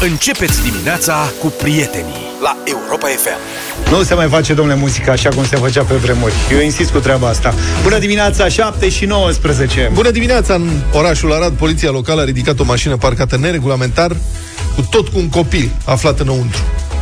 [0.00, 3.38] Începeți dimineața cu prietenii la Europa FM.
[3.90, 6.32] Nu se mai face, domnule, muzica așa cum se făcea pe vremuri.
[6.52, 7.54] Eu insist cu treaba asta.
[7.82, 9.90] Bună dimineața, 7 și 19.
[9.92, 10.54] Bună dimineața!
[10.54, 14.16] În orașul Arad, poliția locală a ridicat o mașină parcată neregulamentar
[14.74, 16.60] cu tot cu un copil aflat înăuntru.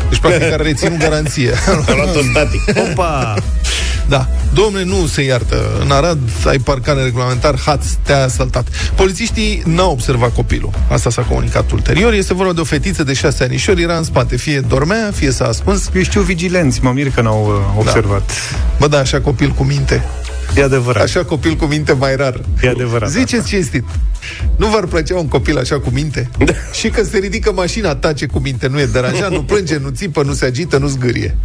[0.09, 1.51] Deci, practic, care reținut garanție.
[1.89, 2.63] A luat-o static.
[2.91, 3.35] Opa!
[4.09, 4.29] Da.
[4.55, 5.79] Domnule, nu se iartă.
[5.81, 8.69] În Arad ai parcat neregulamentar, haț, te-a asaltat.
[8.95, 10.71] Polițiștii n-au observat copilul.
[10.89, 12.13] Asta s-a comunicat ulterior.
[12.13, 14.37] Este vorba de o fetiță de șase anișori, era în spate.
[14.37, 15.91] Fie dormea, fie s-a ascuns.
[15.95, 18.31] Eu știu vigilenți, mă mir că n-au uh, observat.
[18.79, 20.05] Bă, da, așa copil cu minte.
[20.57, 21.03] E adevărat.
[21.03, 22.41] Așa copil cu minte mai rar.
[22.63, 23.11] E adevărat.
[23.11, 23.85] Ziceți cinstit.
[24.57, 26.31] Nu v-ar plăcea un copil așa cu minte?
[26.39, 26.53] Da.
[26.73, 30.23] Și că se ridică mașina, tace cu minte, nu e deranjat, nu plânge, nu țipă,
[30.23, 31.37] nu se agită, nu zgârie.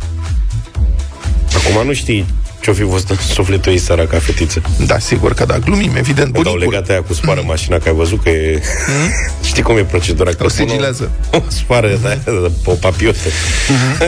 [1.56, 2.26] Acum nu știi
[2.62, 4.62] ce-o fi fost în sufletul ei săraca fetiță.
[4.86, 6.34] Da, sigur că da, glumim, evident.
[6.34, 8.62] Când au Bunicul legat aia cu spară mașina, că ai văzut că e...
[9.50, 10.30] Știi cum e procedura?
[10.30, 11.12] Că O pun sigilează.
[11.32, 13.18] O spară de aia, de- o papiotă.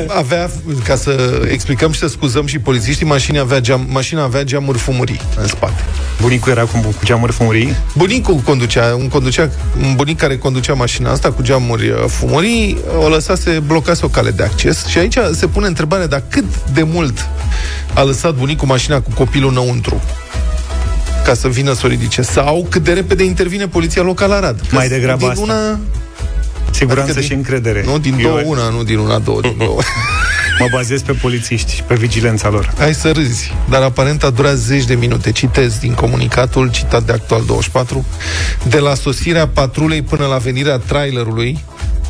[0.07, 0.49] avea,
[0.83, 5.21] ca să explicăm și să scuzăm și polițiștii, mașina avea, geam, mașina avea geamuri fumurii
[5.41, 5.83] în spate.
[6.21, 7.75] Bunicul era cu, cu geamuri fumurii.
[7.97, 9.49] Bunicul conducea, un, conducea,
[9.81, 14.31] un bunic care conducea mașina asta cu geamuri uh, fumurii, o lăsase, blocase o cale
[14.31, 17.27] de acces și aici se pune întrebarea, dar cât de mult
[17.93, 20.01] a lăsat bunicul mașina cu copilul înăuntru
[21.25, 24.59] ca să vină să o ridice sau cât de repede intervine poliția locală Arad.
[24.69, 25.41] Că Mai degrabă din asta.
[25.41, 25.79] una,
[26.71, 27.83] Siguranță Adică și din- încredere.
[27.85, 29.79] nu, din Eu două una, nu din una, două, din două.
[30.59, 32.73] Mă bazez pe polițiști și pe vigilența lor.
[32.77, 35.31] Hai să râzi, dar aparent a durat zeci de minute.
[35.31, 38.05] Citez din comunicatul citat de Actual 24.
[38.67, 41.63] De la sosirea patrulei până la venirea trailerului,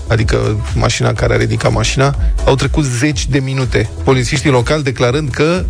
[0.08, 2.16] adică mașina care a ridicat mașina,
[2.46, 3.90] au trecut zeci de minute.
[4.04, 5.64] Polițiștii locali declarând că,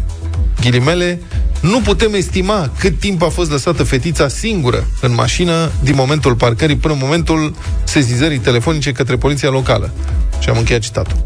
[0.61, 1.19] ghilimele,
[1.61, 6.75] nu putem estima cât timp a fost lăsată fetița singură în mașină din momentul parcării
[6.75, 9.91] până în momentul sezizării telefonice către poliția locală.
[10.39, 11.25] Și am încheiat citatul.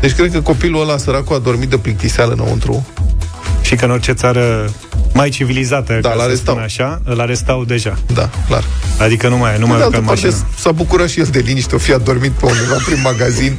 [0.00, 2.86] Deci cred că copilul ăla săracul a dormit de plictiseală înăuntru
[3.72, 4.70] Și că în orice țară
[5.12, 6.54] mai civilizată, Da, ca să l-arestau.
[6.54, 7.98] spun așa, îl arestau deja.
[8.14, 8.64] Da, clar.
[8.98, 10.46] Adică nu mai, nu Pe mai de urcă altă în parte, mașină.
[10.58, 13.56] s-a bucurat și el de liniște, o fi adormit pe undeva prin magazin.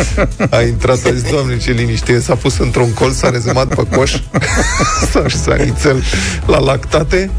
[0.58, 2.20] A intrat, a zis, doamne, ce liniște e.
[2.20, 4.12] S-a pus într-un colț, s-a rezumat pe coș,
[5.12, 6.02] s-a și s-a nițel
[6.46, 7.30] la lactate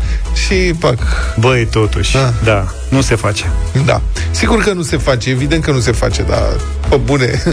[0.46, 0.98] și, pac,
[1.40, 2.34] Băi, totuși, Da.
[2.44, 3.52] da, nu se face.
[3.86, 4.02] da.
[4.32, 6.48] Sigur că nu se face, evident că nu se face, dar,
[6.90, 7.44] pe bune,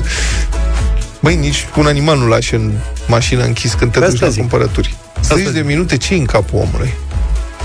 [1.21, 2.73] Băi, nici un animal nu lași în
[3.07, 4.39] mașină închis când te Asta duci la zic.
[4.41, 4.97] cumpărături.
[5.23, 6.95] Zeci de minute, ce în capul omului?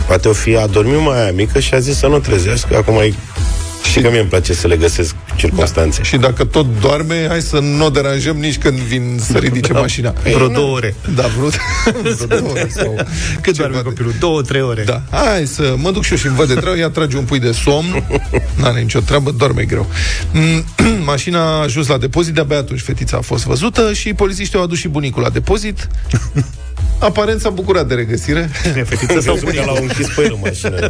[0.08, 2.76] Poate o fi adormit mai aia mică și a zis să nu trezească.
[2.78, 3.14] Acum e...
[3.90, 6.04] Știi că mie îmi place să le găsesc circunstanțe.
[6.04, 10.14] Și dacă tot doarme, hai să nu o deranjăm nici când vin să ridice mașina.
[10.24, 10.96] Vreo două ore.
[11.16, 11.50] Da, vreo,
[12.16, 12.68] vreo două ore.
[12.76, 12.96] Sau
[13.42, 14.14] Cât ceva doarme de- copilul?
[14.20, 14.84] Două, trei ore.
[14.84, 15.02] Da.
[15.12, 17.40] Hai să mă duc și eu și îmi văd de treabă, ea trage un pui
[17.40, 18.04] de somn,
[18.56, 19.88] n-are nicio treabă, dorme greu.
[20.32, 20.66] Mm,
[21.06, 24.78] Mașina a ajuns la depozit, de-abia atunci fetița a fost văzută și polițiștii au adus
[24.78, 25.88] și bunicul la depozit.
[27.00, 28.50] Aparent s-a bucurat de regăsire.
[28.64, 30.88] Cine, fetiță sau Sau că l-au închis pe el în mașină.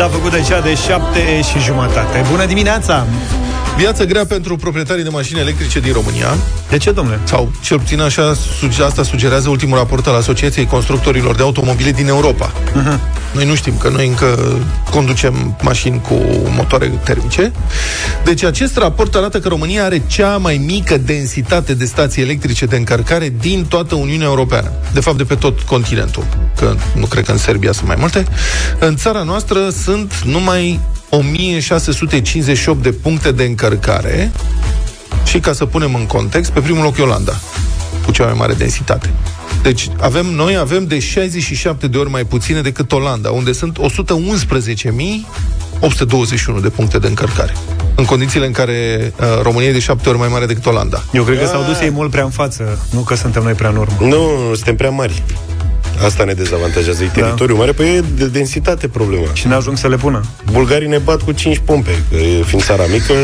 [0.00, 2.24] S-a făcut deja de șapte și jumătate.
[2.30, 3.06] Bună dimineața!
[3.80, 6.36] Viață grea pentru proprietarii de mașini electrice din România,
[6.68, 7.18] De ce, domnule?
[7.24, 12.08] sau cel puțin așa, suge- asta sugerează ultimul raport al Asociației Constructorilor de Automobile din
[12.08, 12.52] Europa.
[13.32, 14.58] Noi nu știm, că noi încă
[14.90, 16.14] conducem mașini cu
[16.56, 17.52] motoare termice.
[18.24, 22.76] Deci acest raport arată că România are cea mai mică densitate de stații electrice de
[22.76, 24.70] încărcare din toată Uniunea Europeană.
[24.92, 26.24] De fapt, de pe tot continentul.
[26.56, 28.24] Că nu cred că în Serbia sunt mai multe.
[28.78, 30.80] În țara noastră sunt numai
[31.10, 34.32] 1658 de puncte de încărcare
[35.24, 37.40] și ca să punem în context, pe primul loc e Olanda,
[38.04, 39.10] cu cea mai mare densitate.
[39.62, 43.82] Deci avem, noi avem de 67 de ori mai puține decât Olanda, unde sunt 111.821
[46.62, 47.56] de puncte de încărcare.
[47.94, 51.04] În condițiile în care uh, România e de 7 ori mai mare decât Olanda.
[51.12, 53.68] Eu cred că s-au dus ei mult prea în față, nu că suntem noi prea
[53.68, 53.96] în urmă.
[54.00, 55.22] Nu, nu, suntem prea mari.
[56.04, 57.04] Asta ne dezavantajează.
[57.04, 59.26] E teritoriu mare, păi e de densitate problema.
[59.32, 60.24] Și ne-ajung să le pună.
[60.52, 63.14] Bulgarii ne bat cu 5 pompe, că e- fiind țara mică,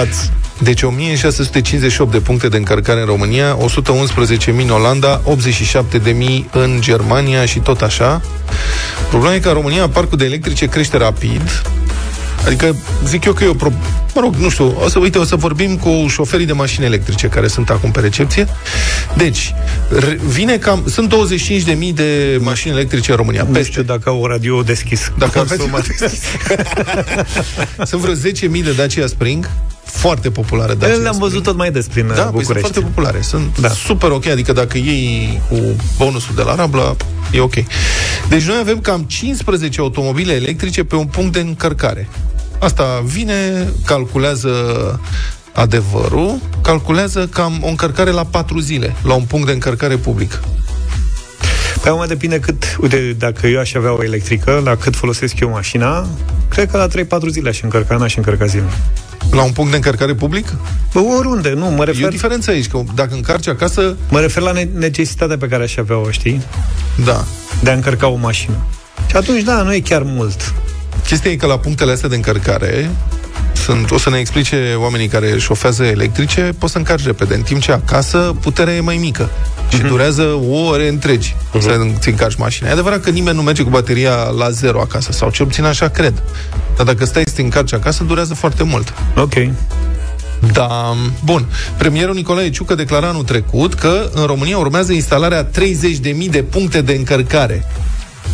[0.00, 0.30] ați...
[0.62, 7.58] Deci 1658 de puncte de încărcare în România, 111.000 în Olanda, 87.000 în Germania și
[7.58, 8.20] tot așa.
[9.08, 11.62] Problema e că în România parcul de electrice crește rapid,
[12.46, 13.72] Adică zic eu că e o pro...
[14.14, 17.26] Mă rog, nu știu, o să, uite, o să vorbim cu șoferii de mașini electrice
[17.26, 18.46] care sunt acum pe recepție.
[19.16, 19.54] Deci,
[19.98, 20.82] r- vine cam...
[20.86, 21.14] Sunt
[21.88, 23.42] 25.000 de mașini electrice în România.
[23.42, 23.70] Nu Peste.
[23.70, 25.12] știu dacă au radio deschis.
[25.18, 25.76] Dacă Consumă.
[25.78, 26.20] aveți...
[27.90, 28.14] Sunt vreo
[28.58, 29.50] 10.000 de Dacia Spring,
[29.84, 30.74] foarte populare.
[30.74, 31.44] Dacia Le-am văzut Spring.
[31.44, 32.60] tot mai des prin Da, uh, păi sunt București.
[32.60, 33.20] foarte populare.
[33.20, 33.68] Sunt Da.
[33.68, 33.74] da.
[33.74, 35.56] super ok, adică dacă iei cu
[35.98, 36.96] bonusul de la Rabla,
[37.32, 37.54] e ok.
[38.28, 42.08] Deci noi avem cam 15 automobile electrice pe un punct de încărcare.
[42.60, 44.50] Asta vine, calculează
[45.52, 50.40] adevărul, calculează cam o încărcare la 4 zile, la un punct de încărcare public.
[51.82, 55.50] Pe acum depinde cât, uite, dacă eu aș avea o electrică, la cât folosesc eu
[55.50, 56.06] mașina,
[56.48, 58.72] cred că la 3-4 zile aș încărca, n-aș încărca zilnic.
[59.30, 60.54] La un punct de încărcare public?
[60.92, 64.42] Bă, oriunde, nu, mă E o refer, diferență aici, că dacă încarci acasă, mă refer
[64.42, 66.42] la ne- necesitatea pe care aș avea-o, știi?
[67.04, 67.24] da.
[67.62, 68.54] De a încărca o mașină.
[69.08, 70.54] Și atunci, da, nu e chiar mult.
[71.10, 72.90] Chestia e că la punctele astea de încărcare
[73.52, 77.60] sunt, o să ne explice oamenii care șofează electrice, poți să încarci repede, în timp
[77.60, 79.30] ce acasă puterea e mai mică
[79.68, 82.68] și durează o ore întregi să ți încarci mașina.
[82.68, 85.88] E adevărat că nimeni nu merge cu bateria la zero acasă, sau cel puțin așa
[85.88, 86.22] cred.
[86.76, 88.94] Dar dacă stai să te încarci acasă, durează foarte mult.
[89.16, 89.34] Ok.
[90.52, 91.46] Da, bun.
[91.78, 96.92] Premierul Nicolae Ciucă declara anul trecut că în România urmează instalarea 30.000 de puncte de
[96.92, 97.66] încărcare.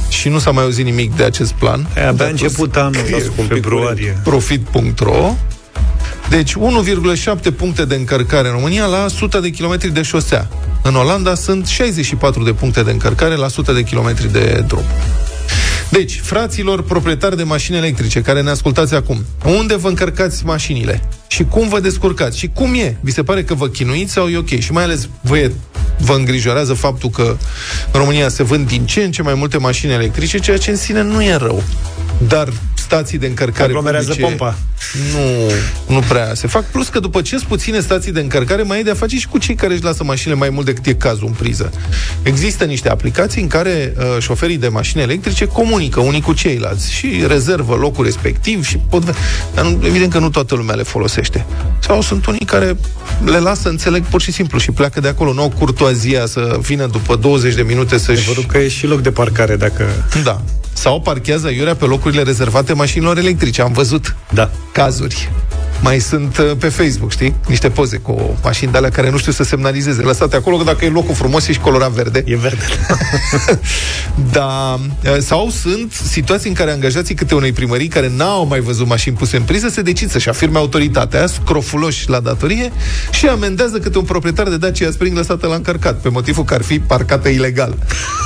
[0.09, 1.89] Și nu s-a mai auzit nimic de acest plan.
[1.97, 2.93] E, abia a început anul,
[3.49, 4.21] februarie.
[4.25, 5.35] Profit.ro
[6.29, 10.49] Deci 1,7 puncte de încărcare în România la 100 de kilometri de șosea.
[10.83, 14.85] În Olanda sunt 64 de puncte de încărcare la 100 de kilometri de drum.
[15.91, 21.03] Deci, fraților proprietari de mașini electrice care ne ascultați acum, unde vă încărcați mașinile?
[21.29, 22.39] Și cum vă descurcați?
[22.39, 22.97] Și cum e?
[23.01, 24.59] Vi se pare că vă chinuiți sau e ok?
[24.59, 25.53] Și mai ales vă, e,
[25.99, 27.37] vă îngrijorează faptul că
[27.93, 30.77] în România se vând din ce în ce mai multe mașini electrice, ceea ce în
[30.77, 31.63] sine nu e rău.
[32.29, 32.53] Dar
[32.87, 34.57] stații de încărcare Aglomerează publice pompa.
[35.13, 35.51] Nu,
[35.95, 36.65] nu prea se fac.
[36.65, 39.27] Plus că după ce sunt puține stații de încărcare, mai e de a face și
[39.27, 41.71] cu cei care își lasă mașinile mai mult decât e cazul în priză.
[42.23, 47.25] Există niște aplicații în care uh, șoferii de mașini electrice comunică unii cu ceilalți și
[47.27, 49.03] rezervă locul respectiv și pot...
[49.03, 49.15] ve-
[49.55, 51.47] Dar nu, evident că nu toată lumea le folosește.
[51.79, 52.77] Sau sunt unii care
[53.25, 55.33] le lasă, înțeleg, pur și simplu și pleacă de acolo.
[55.33, 58.19] Nu au curtoazia să vină după 20 de minute să-și...
[58.19, 59.85] Adevărul că e și loc de parcare dacă...
[60.23, 60.41] Da.
[60.77, 63.63] Sau parchează iurea pe locurile rezervate mașinilor electrice.
[63.63, 64.51] Am văzut Da.
[64.73, 65.31] cazuri.
[65.83, 67.35] Mai sunt uh, pe Facebook, știi?
[67.47, 70.03] Niște poze cu mașini de alea care nu știu să semnalizeze.
[70.03, 72.23] Lăsate acolo, că dacă e locul frumos, ești colorat verde.
[72.27, 72.65] E verde.
[74.33, 78.87] Da, uh, sau sunt situații în care angajații câte unei primării care n-au mai văzut
[78.87, 82.73] mașini puse în priză se decid să-și afirme autoritatea, scrofuloși la datorie
[83.11, 86.63] și amendează câte un proprietar de Dacia Spring lăsată la încărcat, pe motivul că ar
[86.63, 87.75] fi parcată ilegal.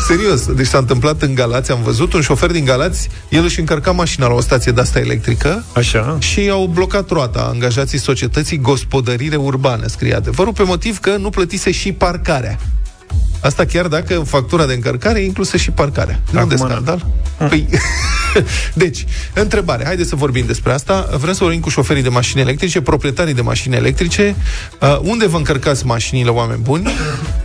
[0.08, 3.90] Serios, deci s-a întâmplat în Galați, am văzut un șofer din Galați, el își încărca
[3.90, 6.16] mașina la o stație de asta electrică Așa.
[6.18, 11.70] și au blocat roata angajații societății Gospodărire Urbană, scrie adevărul, pe motiv că nu plătise
[11.70, 12.58] și parcarea.
[13.40, 16.20] Asta chiar dacă în factura de încărcare e inclusă și parcarea.
[16.30, 16.72] Nu de Acum, na.
[16.72, 17.06] scandal?
[17.48, 17.68] Păi,
[18.74, 19.04] deci,
[19.34, 19.84] întrebare.
[19.84, 21.08] Haideți să vorbim despre asta.
[21.18, 24.36] Vrem să vorbim cu șoferii de mașini electrice, proprietarii de mașini electrice.
[24.80, 26.88] Uh, unde vă încărcați mașinile, oameni buni?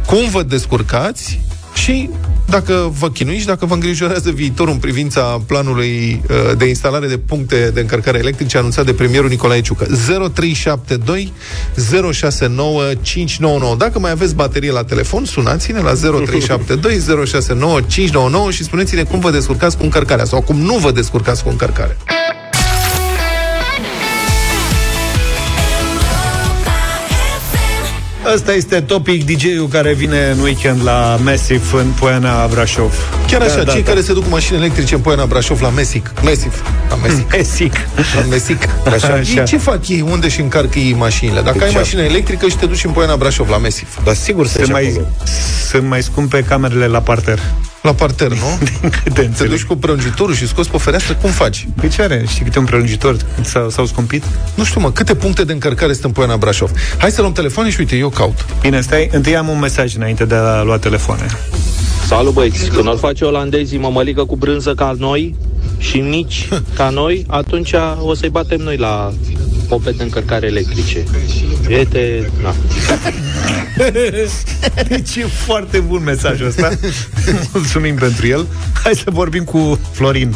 [0.06, 1.40] Cum vă descurcați?
[1.76, 2.10] Și
[2.46, 7.72] dacă vă chinuiți, dacă vă îngrijorează viitorul în privința planului uh, de instalare de puncte
[7.74, 9.88] de încărcare electrice anunțat de premierul Nicolae Ciucă.
[10.34, 11.34] 0372
[12.12, 13.76] 069 599.
[13.76, 19.32] Dacă mai aveți baterie la telefon, sunați-ne la 0372 069 599 și spuneți-ne cum vă
[19.32, 21.98] descurcați cu încărcarea sau cum nu vă descurcați cu încărcarea.
[28.34, 32.94] Ăsta este Topic, DJ-ul care vine în weekend la Massive în Poiana Brașov.
[33.28, 33.90] Chiar așa, Da, da, cei da.
[33.90, 36.14] care se duc cu mașini electrice în Poiana Brașov la Mesic.
[36.24, 36.64] Mesiv.
[36.90, 37.32] La Mesic.
[37.32, 37.74] Mesic.
[38.16, 38.68] La Mesic.
[38.86, 39.08] Așa.
[39.08, 39.40] Așa.
[39.40, 40.02] Ei, ce fac ei?
[40.10, 41.42] Unde și încarcă ei mașinile?
[41.42, 41.78] Dacă ai ce?
[41.78, 43.98] mașină electrică și te duci în Poiana Brașov la Mesiv.
[44.04, 45.02] Dar sigur să Sunt mai,
[45.70, 47.40] sunt mai scumpe camerele la parter.
[47.86, 48.68] La parter, nu?
[49.04, 49.52] Câte Te înțeleg.
[49.52, 51.68] duci cu prăjiturul și scoți pe fereastră, cum faci?
[51.76, 52.26] Păi ce are?
[52.28, 54.24] Știi câte un prelungitor s-au, s-au scumpit?
[54.56, 56.72] Nu știu, mă, câte puncte de încărcare sunt în Poiana Brașov?
[56.98, 58.46] Hai să luăm telefoane și uite, eu caut.
[58.62, 61.26] Bine, stai, întâi am un mesaj înainte de a lua telefoane.
[62.08, 65.36] Salut băieți, când o face olandezii mămăligă cu brânză ca noi
[65.78, 69.14] și mici ca noi, atunci o să-i batem noi la
[69.68, 71.04] pope de încărcare electrice.
[71.64, 72.54] Priete, na.
[74.88, 76.70] Deci e foarte bun mesajul ăsta.
[77.54, 78.48] Mulțumim pentru el.
[78.84, 80.36] Hai să vorbim cu Florin.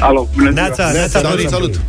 [0.00, 0.62] Alo, bună ziua.
[0.62, 1.48] Neața, Neața, Salut, Florin.
[1.48, 1.80] salut!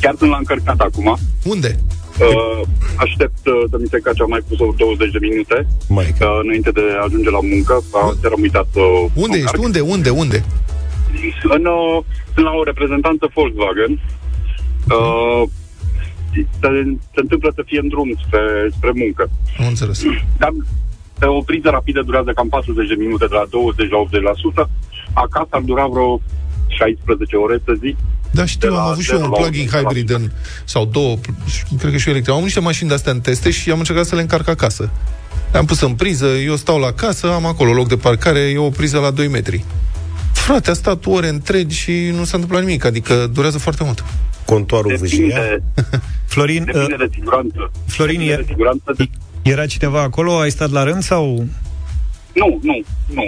[0.00, 1.18] Chiar sunt la încărcat acum.
[1.44, 1.78] Unde?
[2.20, 2.60] Uh,
[2.96, 5.56] aștept uh, să mi se cace, am mai pus o 20 de minute
[5.88, 7.74] Mai uh, înainte de a ajunge la muncă.
[7.92, 8.80] Aseară am uitat să
[9.24, 9.54] Unde să ești?
[9.56, 9.62] încarc.
[9.66, 9.80] Unde?
[9.94, 10.10] Unde?
[10.22, 10.38] Unde?
[11.56, 11.96] În, uh,
[12.34, 13.92] sunt la o reprezentanță Volkswagen.
[14.94, 15.42] Uh,
[16.60, 16.70] se,
[17.14, 18.42] se întâmplă să fie în drum spre,
[18.76, 19.30] spre muncă.
[19.58, 20.02] Am înțeles.
[20.38, 20.52] Dar
[21.18, 24.70] pe o priză rapidă durează cam 40 de minute, de la 20 la 80%.
[25.12, 26.20] Acasă ar dura vreo
[26.68, 27.96] 16 ore, să zic.
[28.30, 29.70] Da, știu, De la am avut și eu zero un la plug-in 100%.
[29.70, 30.30] hybrid în,
[30.64, 31.16] sau două,
[31.78, 32.28] cred că și eu electric.
[32.28, 34.90] Am avut niște mașini de-astea în teste și am încercat să le încarc acasă.
[35.52, 38.70] Le-am pus în priză, eu stau la casă, am acolo loc de parcare, e o
[38.70, 39.64] priză la 2 metri.
[40.32, 44.04] Frate, a stat ore întregi și nu s-a întâmplat nimic, adică durează foarte mult.
[44.54, 45.18] Contoarul vâjia.
[45.18, 45.62] Depinde,
[46.32, 47.70] Florin, depinde uh, de siguranță.
[47.86, 48.88] Florin, Depinde e- de siguranță.
[48.96, 49.04] De...
[49.52, 50.38] era cineva acolo?
[50.38, 51.24] Ai stat la rând sau...
[52.34, 52.76] Nu, nu,
[53.18, 53.24] nu.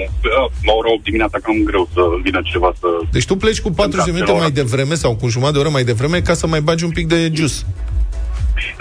[0.68, 2.86] La ora 8 dimineața cam greu să vină cineva să...
[3.12, 5.68] Deci tu pleci cu 40 de minute celor- mai devreme sau cu jumătate de oră
[5.68, 7.54] mai devreme ca să mai bagi un pic de juice.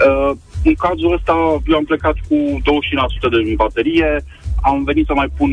[0.08, 0.32] Uh,
[0.64, 1.34] în cazul ăsta,
[1.68, 4.24] eu am plecat cu 25% de baterie,
[4.62, 5.50] am venit să mai pun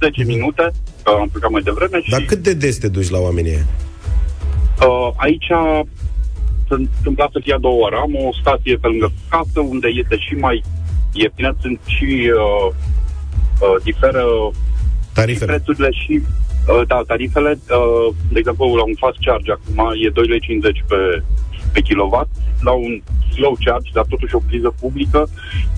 [0.00, 0.64] 10 minute,
[1.02, 3.66] că am plecat mai devreme și Dar cât de des te duci la oamenii ăia?
[4.82, 5.48] Uh, aici
[6.68, 7.96] se întâmpla să fie a doua oară.
[7.96, 10.62] Am o stație pe lângă casă unde este și mai
[11.12, 12.10] ieftină, sunt și
[12.44, 12.66] uh,
[13.60, 15.52] uh, diferă și Tarifele.
[15.52, 20.62] prețurile și uh, da, tarifele, uh, de exemplu, la un fast charge acum e 2,50
[20.62, 21.22] lei pe,
[21.72, 22.30] pe kilowatt,
[22.60, 23.02] la un
[23.34, 25.28] slow charge, dar totuși o priză publică,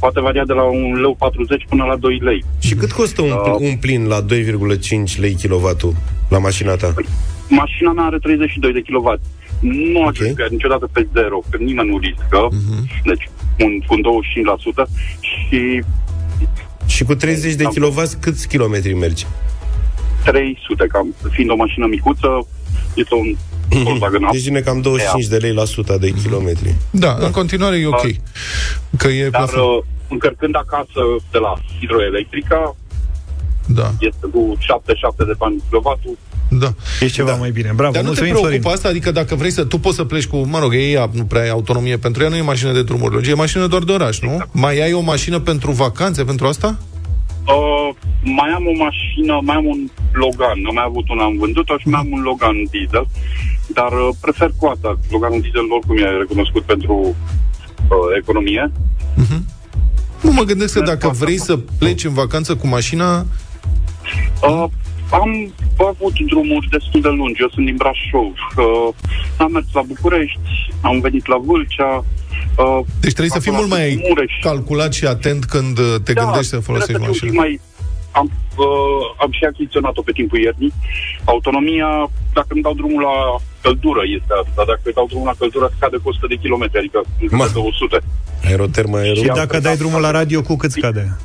[0.01, 2.45] poate varia de la 1,40 lei până la 2 lei.
[2.59, 5.95] Și cât costă un, pl- un plin la 2,5 lei kilowattul
[6.29, 6.95] la mașina ta?
[7.49, 9.21] Mașina mea are 32 de kW.
[9.61, 10.09] Nu Ok.
[10.09, 10.47] ajung okay.
[10.51, 12.49] niciodată pe zero, că nimeni nu riscă.
[12.49, 13.03] Uh-huh.
[13.05, 13.29] Deci,
[13.65, 14.03] un, cu un
[14.87, 14.89] 25%
[15.21, 15.83] și
[16.87, 17.69] Și cu 30 de Da.
[17.69, 19.27] kW câți kilometri mergi?
[20.25, 22.47] 300, cam, fiind o mașină micuță,
[22.95, 23.37] este un
[23.85, 24.31] Volkswagen Up.
[24.33, 26.75] Deci vine cam 25 de lei la 100 de kilometri.
[26.91, 28.07] Da, în continuare e ok.
[28.97, 29.61] Că e Dar plafon.
[29.61, 31.01] uh, încărcând acasă
[31.31, 32.77] de la hidroelectrica,
[33.67, 36.19] Da, este cu 77 de bani kilowattul.
[36.49, 36.75] Da.
[37.01, 37.37] Ești ceva da.
[37.37, 37.73] mai bine.
[37.75, 38.77] Bravo, Dar nu te mulțumim, preocupă Florin.
[38.77, 38.89] asta?
[38.89, 39.65] Adică dacă vrei să...
[39.65, 40.37] Tu poți să pleci cu...
[40.37, 43.31] Mă rog, ei nu prea ai autonomie pentru ea, nu e mașină de drumuri lungi,
[43.31, 44.39] e mașină doar de oraș, nu?
[44.53, 46.79] Mai ai o mașină pentru vacanțe, pentru asta?
[47.47, 51.79] Uh, mai am o mașină, mai am un Logan, am mai avut una, am vândut-o
[51.79, 53.07] și mai am un Logan diesel,
[53.67, 54.99] dar uh, prefer cu asta.
[55.11, 58.73] Loganul diesel oricum e recunoscut pentru uh, economie.
[60.21, 63.27] Nu mă gândesc că dacă vrei să pleci în vacanță cu mașina,
[64.43, 64.65] Uh,
[65.11, 68.95] am avut drumuri destul de lungi, eu sunt din Brașov, uh,
[69.37, 70.49] am mers la București,
[70.81, 72.05] am venit la Vâlcea,
[72.59, 74.33] uh, deci trebuie să fii acolo mult la mai Mureș.
[74.41, 77.43] calculat și atent când uh, te gândești să folosești trebuie să fiu un mașina.
[77.43, 77.61] pic Mai,
[78.21, 80.73] am, uh, am și achiziționat-o pe timpul iernii.
[81.25, 81.91] Autonomia,
[82.33, 83.17] dacă îmi dau drumul la
[83.65, 84.53] căldură, este asta.
[84.59, 86.99] Dar dacă îmi dau drumul la căldură, scade cu 100 de kilometri, adică
[87.31, 87.45] Ma.
[87.47, 87.99] de 200.
[88.45, 89.15] Aerotermă, aero...
[89.15, 91.17] Și Și dacă am dai drumul la radio, cu cât scade?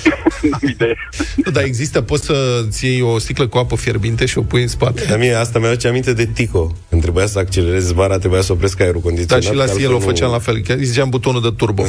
[0.50, 0.96] N-am idee.
[1.44, 4.68] Nu, dar există, poți să-ți iei o sticlă cu apă fierbinte și o pui în
[4.68, 5.04] spate.
[5.08, 6.76] Dar mie asta mi-aduce aminte de Tico.
[6.88, 9.42] Când trebuia să accelerez vara, trebuia să opresc aerul Da, condiționat.
[9.44, 11.48] și la că Ciel altfel o nu- făceam la fel, chiar îi ziceam butonul de
[11.56, 11.84] turbo.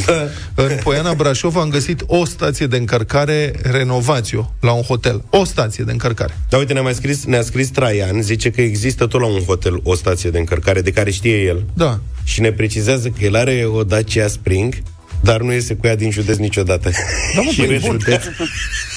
[0.55, 5.23] în Poiana Brașov am găsit o stație de încărcare renovațio la un hotel.
[5.29, 6.37] O stație de încărcare.
[6.49, 9.79] Da, uite, ne-a mai scris, ne-a scris Traian, zice că există tot la un hotel
[9.83, 11.99] o stație de încărcare de care știe el Da.
[12.23, 14.73] și ne precizează că el are o Dacia Spring,
[15.23, 16.89] dar nu iese cu ea din județ niciodată.
[17.35, 17.97] Da, mă, și păi, în bun.
[18.01, 18.23] județ.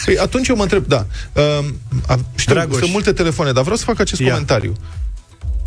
[0.05, 1.07] Păi atunci eu mă întreb, da.
[1.33, 1.43] Uh,
[2.07, 2.79] a, știu, Dragoș.
[2.79, 4.29] sunt multe telefoane, dar vreau să fac acest Ia.
[4.31, 4.73] comentariu.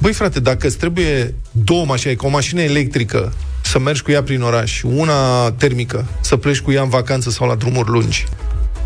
[0.01, 4.23] Băi, frate, dacă îți trebuie două mașini, ca o mașină electrică, să mergi cu ea
[4.23, 8.25] prin oraș, și una termică, să pleci cu ea în vacanță sau la drumuri lungi,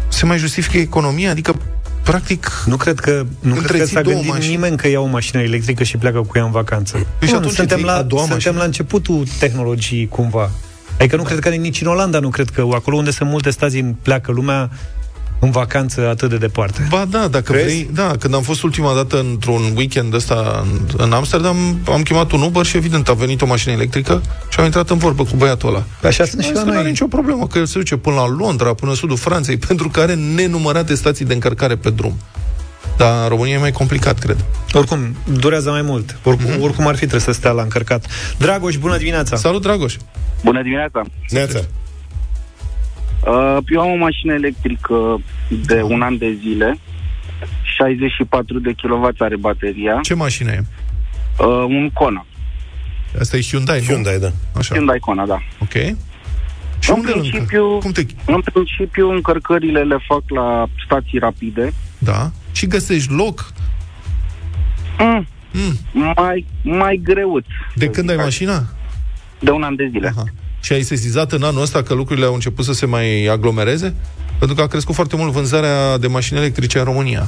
[0.07, 1.29] se mai justifică economia?
[1.29, 1.55] Adică,
[2.03, 4.53] practic, Nu cred că, nu cred că Întreții s-a două gândit mașini.
[4.53, 7.05] nimeni că ia o mașină electrică și pleacă cu ea în vacanță.
[7.17, 8.57] Păi și Nu, atunci suntem, îți la, iei a doua suntem mașină?
[8.57, 10.51] la începutul tehnologiei, cumva.
[10.99, 13.95] Adică nu cred că nici în Olanda nu cred că acolo unde sunt multe stații
[14.01, 14.69] pleacă lumea
[15.39, 16.87] în vacanță atât de departe.
[16.89, 17.65] Ba da, dacă Crezi?
[17.65, 22.31] vrei, da, când am fost ultima dată într-un weekend ăsta în, în Amsterdam, am chemat
[22.31, 25.35] un Uber și evident a venit o mașină electrică și am intrat în vorbă cu
[25.37, 25.83] băiatul ăla.
[26.03, 26.91] Așa sunt și la Asta nu are noi.
[26.91, 29.99] nicio problemă, că el se duce până la Londra, până în sudul Franței, pentru că
[29.99, 32.17] are nenumărate stații de încărcare pe drum.
[32.97, 34.45] Dar în România e mai complicat, cred.
[34.73, 34.99] Oricum,
[35.39, 36.17] durează mai mult.
[36.23, 36.61] Oricum, Mhm.
[36.61, 38.05] oricum ar fi, trebuie să stea la încărcat.
[38.37, 39.35] Dragoș, bună dimineața!
[39.35, 39.95] Salut, Dragoș!
[40.43, 41.01] Bună dimineața!
[41.29, 41.59] Neața.
[43.27, 45.21] Uh, Eu am o mașină electrică
[45.65, 46.77] de un an de zile,
[47.77, 50.63] 64 de kW are bateria, Ce mașină e?
[51.39, 52.25] uh, un Kona,
[53.19, 53.85] Asta e Hyundai, nu?
[53.85, 54.31] Hyundai, da.
[54.57, 55.37] Așa, Hyundai Kona, da.
[55.61, 55.71] ok.
[56.79, 57.29] Și În unde îl încărci?
[57.29, 58.05] principiu- Cum te...
[58.25, 61.73] În principiu, încărcările le fac la stații rapide.
[61.97, 62.31] Da?
[62.53, 63.51] Și găsești loc?
[64.99, 65.77] Mm, Mm.
[66.15, 67.45] mai, mai greuț.
[67.75, 68.23] De să când zic ai așa.
[68.23, 68.63] mașina?
[69.39, 70.07] De un an de zile.
[70.07, 70.23] Aha.
[70.61, 73.95] Și ai sesizat în anul ăsta că lucrurile au început să se mai aglomereze?
[74.37, 77.27] Pentru că a crescut foarte mult vânzarea de mașini electrice în România.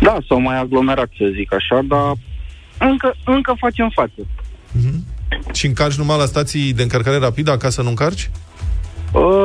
[0.00, 2.12] Da, s-au mai aglomerat, să zic așa, dar
[2.78, 4.26] încă, încă facem față.
[5.52, 8.30] Și încarci numai la stații de încărcare rapidă, acasă nu încarci?
[8.30, 8.45] Uh,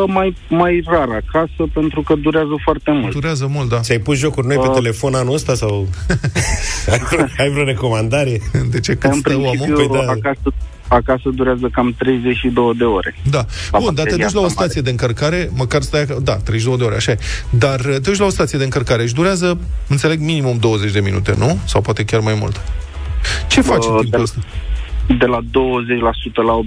[0.07, 3.13] mai, mai rar acasă, pentru că durează foarte mult.
[3.13, 3.79] Durează mult, da.
[3.79, 4.73] Ți-ai pus jocuri noi pe Uh.
[4.73, 5.87] telefon anul ăsta sau
[6.91, 8.41] ai, vreo, ai vreo recomandare?
[8.69, 9.87] De ce cât În stă principiu, omul?
[9.87, 10.11] Păi da.
[10.11, 10.53] acasă,
[10.87, 13.15] acasă durează cam 32 de ore.
[13.29, 13.45] Da.
[13.71, 14.67] La Bun, dar te bateria duci la o asta mare.
[14.69, 17.17] stație de încărcare, măcar stai, ac- da, 32 de ore, așa e.
[17.49, 20.99] Dar uh, te duci la o stație de încărcare și durează, înțeleg, minimum 20 de
[20.99, 21.57] minute, nu?
[21.65, 22.61] Sau poate chiar mai mult.
[23.47, 24.39] Ce faci în Uh, timpul de- ăsta?
[24.39, 24.45] De
[25.19, 25.43] la 20%
[26.33, 26.59] la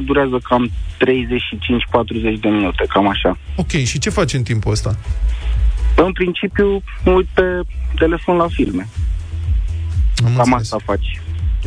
[0.00, 3.38] 80% durează cam 35-40 de minute, cam așa.
[3.56, 4.96] Ok, și ce faci în timpul ăsta?
[5.96, 7.42] În principiu, mă uit pe
[7.98, 8.88] telefon la filme.
[10.24, 10.60] Am Cam înțeles.
[10.72, 11.20] asta faci.
[11.60, 11.64] 30-40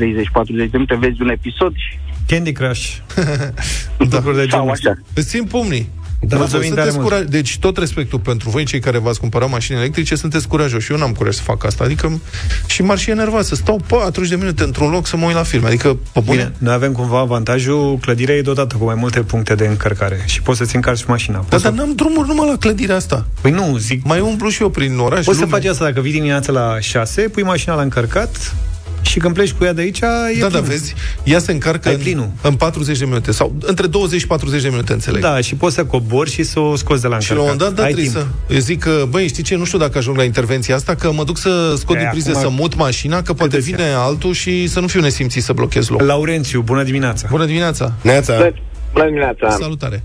[0.48, 1.98] de minute, vezi un episod și
[2.28, 2.88] Candy Crush.
[4.10, 4.18] Da.
[4.18, 4.90] Lucruri de sau genul ăsta.
[4.90, 5.00] așa.
[5.14, 5.90] Îți țin pumnii.
[6.20, 7.10] Da, Bravo, mulțumim tare sunteți mult.
[7.10, 7.28] curaj...
[7.30, 10.92] Deci tot respectul pentru voi, cei care v-ați cumpărat mașini electrice, sunteți curajoși.
[10.92, 11.84] Eu n-am curaj să fac asta.
[11.84, 12.20] Adică
[12.68, 15.44] și m-ar și enerva să stau 40 de minute într-un loc să mă uit la
[15.44, 15.68] filme.
[15.68, 19.56] Adică, pe bune, Bine, noi avem cumva avantajul, clădirea e dotată cu mai multe puncte
[19.56, 21.36] de încărcare și poți să-ți încarci mașina.
[21.38, 21.78] Da, Poți dar să...
[21.80, 23.26] n-am drumuri numai la clădirea asta.
[23.42, 25.26] Păi nu, zic, Mai umblu și eu prin oraș.
[25.26, 25.58] poți să lume.
[25.58, 28.56] faci asta dacă vii dimineața la 6, pui mașina la încărcat
[29.02, 30.50] și când pleci cu ea de aici, e Da, plin.
[30.50, 32.30] da, vezi, ea se încarcă Ai în, plinul.
[32.42, 35.22] în 40 de minute sau între 20 și 40 de minute, înțeleg.
[35.22, 37.38] Da, și poți să cobori și să o scoți de la Și la încărcat.
[37.38, 38.38] un moment dat, da, Ai trebuie timp.
[38.48, 38.54] să...
[38.54, 41.24] Eu zic că, băi, știi ce, nu știu dacă ajung la intervenția asta, că mă
[41.24, 44.34] duc să scot E, din priză, acum- să mut mașina, că poate Câteți vine altul
[44.34, 46.02] și să nu fiu nesimțit să blochez loc.
[46.02, 47.28] Laurențiu, bună dimineața!
[47.32, 47.94] Bună dimineața!
[48.02, 48.52] Neața,
[48.94, 49.50] Bună dimineața!
[49.50, 50.02] Salutare!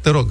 [0.00, 0.26] Te rog.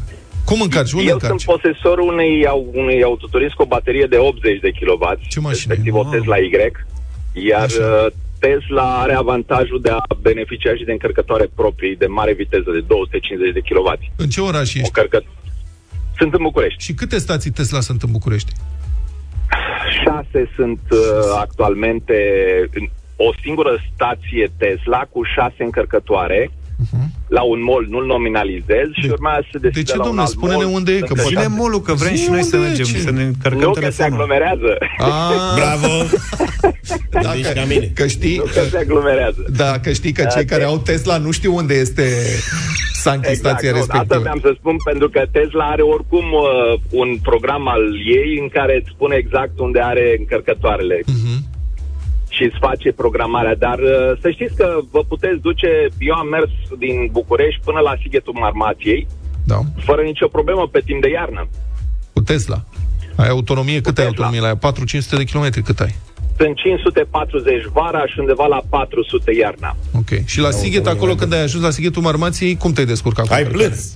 [0.45, 0.91] Cum încarci?
[0.91, 1.41] Unde Eu încarci?
[1.41, 5.73] sunt posesorul unei, au- unui autoturism cu o baterie de 80 de kW, Ce mașină
[5.73, 5.97] respectiv e?
[5.97, 6.11] o Wow.
[6.11, 6.49] Tesla Y,
[7.45, 7.83] iar Așa.
[8.05, 12.79] uh, Tesla are avantajul de a beneficia și de încărcătoare proprii de mare viteză, de
[12.79, 13.99] 250 de kW.
[14.15, 14.91] În ce oraș O ești?
[14.91, 15.23] cărcă...
[16.17, 16.83] Sunt în București.
[16.83, 18.51] Și câte stații Tesla sunt în București?
[20.03, 20.97] Șase sunt uh,
[21.39, 22.15] actualmente
[22.73, 26.51] în o singură stație Tesla cu șase încărcătoare
[27.27, 30.07] la un mall, nu-l nominalizez și De- urmează să se de deschide ce, la un
[30.07, 30.21] domne?
[30.21, 30.75] alt Spune-ne mall.
[30.75, 31.55] unde e, că Încă poate- Zine șase.
[31.61, 32.99] molul, că vrem Zi și noi să unde e, mergem, ce?
[32.99, 34.13] să ne încărcăm Nu că se telefonul.
[34.13, 34.71] aglomerează.
[34.97, 35.91] Ah, bravo!
[37.09, 37.91] da, Deci că, ca mine.
[37.99, 39.41] că știi, Nu că se aglomerează.
[39.61, 42.05] da, că știi că cei care au Tesla nu știu unde este
[42.93, 44.19] Sanchi stația nu, Asta respectivă.
[44.19, 47.83] vreau să spun pentru că Tesla are oricum uh, un program al
[48.21, 51.43] ei în care îți spune exact unde are încărcătoarele Mhm.
[52.37, 53.55] Și îți face programarea.
[53.65, 55.69] Dar uh, să știți că vă puteți duce,
[56.09, 56.51] eu am mers
[56.83, 59.07] din București până la Sighetul Marmației
[59.51, 61.47] Da, fără nicio problemă pe timp de iarnă.
[62.13, 62.59] cu Tesla.
[63.15, 63.81] Ai autonomie?
[63.81, 64.09] Cât ai Tesla.
[64.09, 64.71] autonomie la ea?
[64.73, 65.93] 4-500 de kilometri cât ai?
[66.37, 69.75] Sunt 540 vara și undeva la 400 iarna.
[69.95, 70.25] Ok.
[70.25, 73.43] Și la Sighet, acolo când ai ajuns la Sighetul Marmației, cum te-ai descurcat cu Ai
[73.43, 73.67] încărcarea?
[73.67, 73.93] plâns.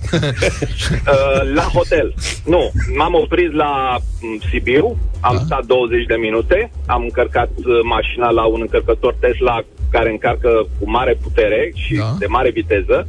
[0.92, 2.14] Uh, la hotel.
[2.44, 5.42] Nu, m-am oprit la m, Sibiu, am Da.
[5.44, 10.90] stat 20 de minute, am încărcat uh, mașina la un încărcător Tesla care încarcă cu
[10.90, 12.14] mare putere și Da.
[12.18, 13.08] de mare viteză.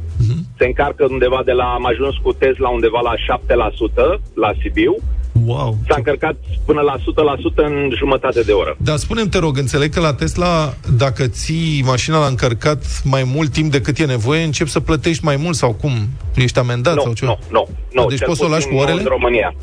[0.58, 4.96] Se încarcă undeva de la, am ajuns cu Tesla undeva la 7% la Sibiu.
[5.44, 5.76] Wow!
[5.88, 8.76] S-a încărcat până la 100% în jumătate de oră.
[8.78, 13.50] Dar spune-mi, te rog, înțeleg că la Tesla, dacă ții mașina la încărcat mai mult
[13.52, 15.92] timp decât e nevoie, începi să plătești mai mult sau cum?
[16.34, 17.38] Ești amendat nu, sau ceva?
[17.50, 18.08] nu, nu, nu.
[18.08, 19.00] Deci cel poți să o lași puțin cu nu orele?
[19.00, 19.54] în România.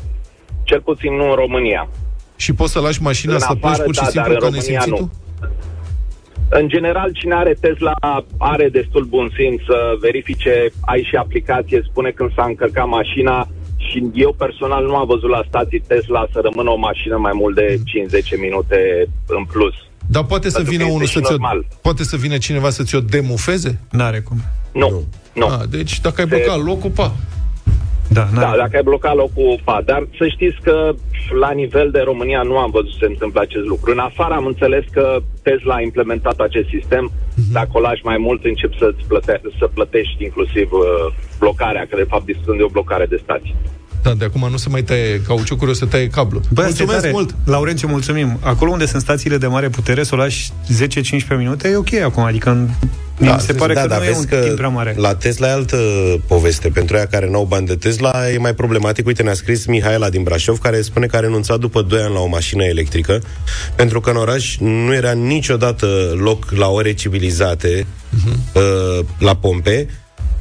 [0.64, 1.88] Cel puțin nu în România.
[2.36, 4.38] Și poți să lași mașina În să pleci afară, pur și da, simplu dar în
[4.38, 5.10] ca România nesimțitul?
[6.48, 7.94] În general, cine are Tesla
[8.38, 13.48] are destul bun simț să verifice, ai și aplicație, spune când s-a încărcat mașina
[13.92, 17.54] și eu personal nu am văzut la stații Tesla să rămână o mașină mai mult
[17.54, 18.78] de 5-10 minute
[19.26, 19.74] în plus.
[20.06, 21.64] Dar poate să Pentru vină că unul este să și ți-o, normal.
[21.82, 23.80] poate să vină cineva să ți-o demufeze?
[23.90, 24.36] N-are cum.
[24.72, 25.02] Nu, nu.
[25.34, 25.46] nu.
[25.46, 27.12] Ah, deci dacă ai Se- blocat locul, pa.
[28.08, 28.56] Da, n-are Da, cum.
[28.58, 29.82] dacă ai blocat locul, pa.
[29.84, 30.92] Dar să știți că
[31.40, 33.90] la nivel de România nu am văzut să se întâmple acest lucru.
[33.92, 37.10] În afară am înțeles că Tesla a implementat acest sistem.
[37.36, 37.52] Mhm.
[37.52, 40.84] Dacă o lași mai mult, începi să-ți plăte- să plătești inclusiv uh,
[41.38, 43.54] blocarea, că de fapt discutăm de o blocare de stații.
[44.02, 46.40] Da, de acum nu se mai taie cauciucuri, o să taie cablu.
[46.52, 47.12] Bă, asta e Mulțumesc tare.
[47.12, 47.34] mult!
[47.44, 48.38] Laurențiu, mulțumim.
[48.40, 50.50] Acolo unde sunt stațiile de mare putere, să o lași
[51.32, 52.22] 10-15 minute, e ok acum.
[52.22, 52.68] Adică în-
[53.18, 54.94] mi se pare da, că dar nu e vezi un că timp prea mare.
[54.98, 55.76] la Tesla e altă
[56.26, 56.68] poveste.
[56.68, 59.06] Pentru ea care n-au bani de Tesla e mai problematic.
[59.06, 62.20] Uite, ne-a scris Mihaela din Brașov, care spune că a renunțat după 2 ani la
[62.20, 63.22] o mașină electrică,
[63.74, 65.86] pentru că în oraș nu era niciodată
[66.16, 67.86] loc la ore civilizate
[68.54, 69.88] uh, la pompe,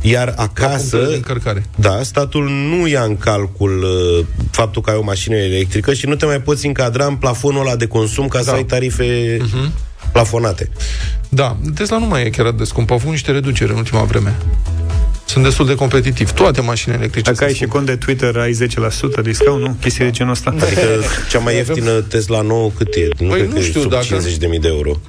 [0.01, 0.77] iar acasă...
[0.77, 1.65] punctele de încărcare.
[1.75, 6.15] Da, statul nu ia în calcul uh, faptul că ai o mașină electrică și nu
[6.15, 8.51] te mai poți încadra în plafonul ăla de consum ca să Da.
[8.53, 9.37] ai tarife
[10.11, 10.69] plafonate.
[11.29, 12.91] Da, Tesla nu mai e chiar atât de scump.
[12.91, 14.35] Au făcut niște reduceri în ultima vreme.
[15.25, 16.31] Sunt destul de competitiv.
[16.31, 18.57] Toate mașinile electrice Dacă ai sunt și cont de Twitter, ai
[19.19, 19.75] 10% discount, nu?
[19.81, 20.49] Chestii de genul ăsta.
[20.61, 20.81] Adică
[21.29, 23.07] cea mai ieftină Tesla nouă cât e?
[23.19, 24.99] Nu Păi cred nu că știu e sub dacă- 50.000 de euro.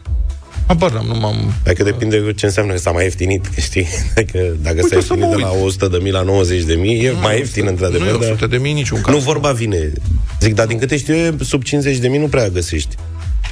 [0.67, 1.53] Habar n-am, nu m-am...
[1.67, 3.87] Adică depinde de ce înseamnă că s-a mai ieftinit, știi?
[4.17, 5.65] Adică dacă Uite, s-a să mă ieftinit de la uit.
[5.65, 8.47] 100 de mii la 90 de mii, e mai ieftin, Nu într-adevăr, e dar 100
[8.47, 9.15] de mii niciun caz.
[9.15, 9.93] nu vorba vine.
[10.41, 12.95] Zic, dar din câte știu eu, sub 50 de mii nu prea găsești.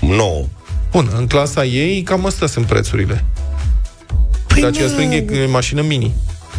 [0.01, 0.45] 9.
[0.91, 3.25] Bun, în clasa ei, cam astea sunt prețurile.
[4.47, 4.93] Păi De aceea nu.
[4.93, 6.13] spring e mașină mini.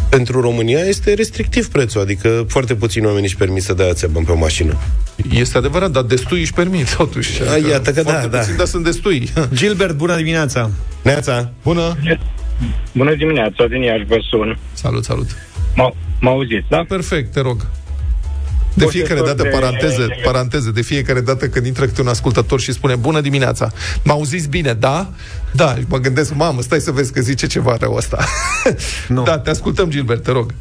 [0.10, 4.32] Pentru România este restrictiv prețul, adică foarte puțini oameni își permit să dea bani pe
[4.32, 4.78] o mașină.
[5.30, 7.42] Este adevărat, dar destui își permit, totuși.
[7.42, 8.58] A, iată că foarte da, puțin, da.
[8.58, 9.30] dar sunt destui.
[9.54, 10.70] Gilbert, bună dimineața!
[11.02, 11.98] Neața, Bună!
[12.94, 14.58] Bună dimineața, din Iași vă sun.
[14.74, 15.30] Salut, salut!
[15.74, 16.84] M- mă auziți, da?
[16.88, 17.68] Perfect, te rog.
[18.74, 22.60] De fiecare Posesor dată, de- paranteză, paranteză, de fiecare dată când intră câte un ascultător
[22.60, 23.72] și spune Bună dimineața,
[24.04, 25.10] mă auziți bine, da?
[25.52, 28.26] Da, și mă gândesc, mamă, stai să vezi că zice ceva rău ăsta.
[29.08, 29.24] Nu.
[29.24, 30.54] Da, te ascultăm, Gilbert, te rog.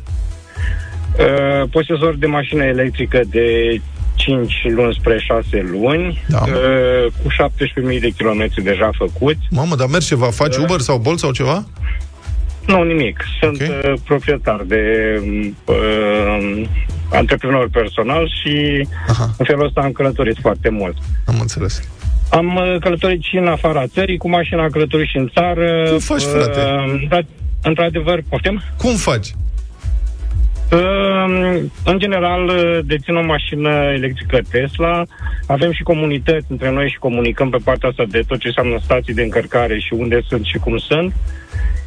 [1.19, 3.47] Uh, posesor de mașină electrică de
[4.21, 6.39] 5 luni spre 6 luni, Da.
[6.47, 9.39] uh, cu 17.000 de kilometri deja făcuți.
[9.51, 11.65] Mamă, dar mergi ceva, faci Uber sau Bolt sau ceva?
[12.67, 13.25] Nu, nimic.
[13.41, 13.69] Sunt Ok.
[13.69, 14.83] uh, proprietar de
[15.65, 16.63] uh,
[17.13, 20.97] antreprenor personal și Aha, în felul ăsta am călătorit foarte mult.
[21.27, 21.83] am înțeles.
[22.31, 25.87] Am uh, călătorit și în afara țării, cu mașina am călătorit și în țară.
[25.89, 26.61] Cum faci, frate?
[26.61, 27.19] Uh, da,
[27.63, 28.63] într-adevăr, poftim?
[28.77, 29.29] Cum faci?
[30.73, 35.05] Uh, În general, uh, dețin o mașină electrică Tesla.
[35.47, 39.15] Avem și comunități între noi și comunicăm pe partea asta de tot ce înseamnă stații
[39.15, 41.13] de încărcare și unde sunt și cum sunt.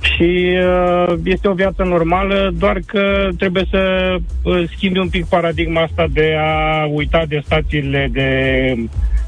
[0.01, 5.81] Și uh, este o viață normală, doar că trebuie să uh, schimbi un pic paradigma
[5.81, 8.29] asta de a uita de stațiile de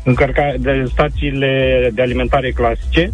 [0.03, 3.11] încărcare, de stațiile de alimentare clasice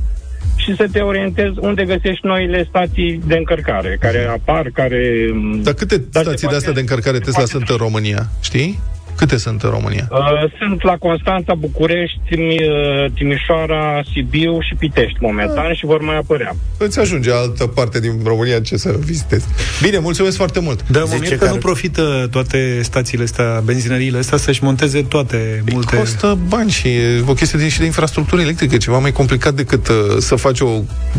[0.56, 5.30] și să te orientezi unde găsești noile stații de încărcare, care apar, care...
[5.64, 7.76] Dar câte Dar se stații de poate- astea de încărcare se Tesla poate- sunt în
[7.76, 8.28] România?
[8.42, 8.80] Știi?
[9.16, 10.08] Câte sunt în România?
[10.12, 12.68] Uh, sunt la Constanța, București, Timi-
[13.06, 16.56] uh, Timișoara, Sibiu și Pitești momentan și vor mai apărea.
[16.78, 19.46] Îți ajunge altă parte din România ce să vizitezi.
[19.82, 20.88] Bine, mulțumesc foarte mult.
[20.90, 25.02] Dar mă Zice mir că care- nu profită toate stațiile astea, benzinăriile astea, să-și monteze
[25.02, 25.96] toate multe...
[25.96, 29.88] Costă bani și e o chestie de, și de infrastructură electrică, ceva mai complicat decât
[29.88, 30.70] uh, să faci o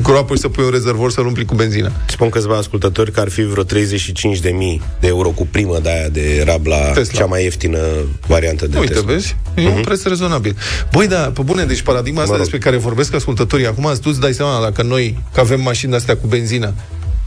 [0.03, 1.93] groapă și să pui un rezervor să-l umpli cu benzină.
[2.07, 5.91] spun câțiva ascultători că ar fi vreo 35 de mii de euro cu primă de
[5.91, 7.19] aia de rab la Tesla.
[7.19, 7.79] cea mai ieftină
[8.27, 9.13] variantă de Uite, Tesla.
[9.13, 9.37] vezi?
[9.55, 10.57] E un preț rezonabil.
[10.93, 12.49] Băi, da, pe bune, deci paradigma asta Mă rog.
[12.51, 16.17] despre care vorbesc ascultătorii acum, tu îți dai seama dacă noi, că avem mașini astea
[16.17, 16.75] cu benzină,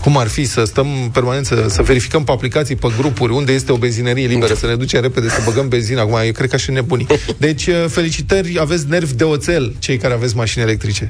[0.02, 3.72] cum ar fi să stăm permanent să, să verificăm pe aplicații, pe grupuri, unde este
[3.72, 6.00] o benzinărie liberă, să ne ducem repede să băgăm benzină.
[6.00, 7.08] Acum, eu cred că și nebunii.
[7.38, 11.10] Deci, uh, felicitări, aveți nervi de oțel, cei care aveți mașini electrice.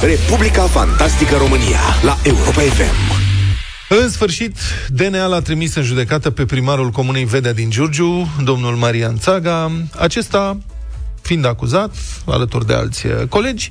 [0.00, 3.21] Republica Fantastică România la Europa FM.
[4.00, 4.56] În sfârșit,
[4.88, 9.72] DNA l-a trimis în judecată pe primarul comunei Vedea din Giurgiu, domnul Marian Țaga.
[9.98, 10.58] Acesta
[11.22, 11.94] fiind acuzat,
[12.26, 13.70] alături de alți uh, colegi,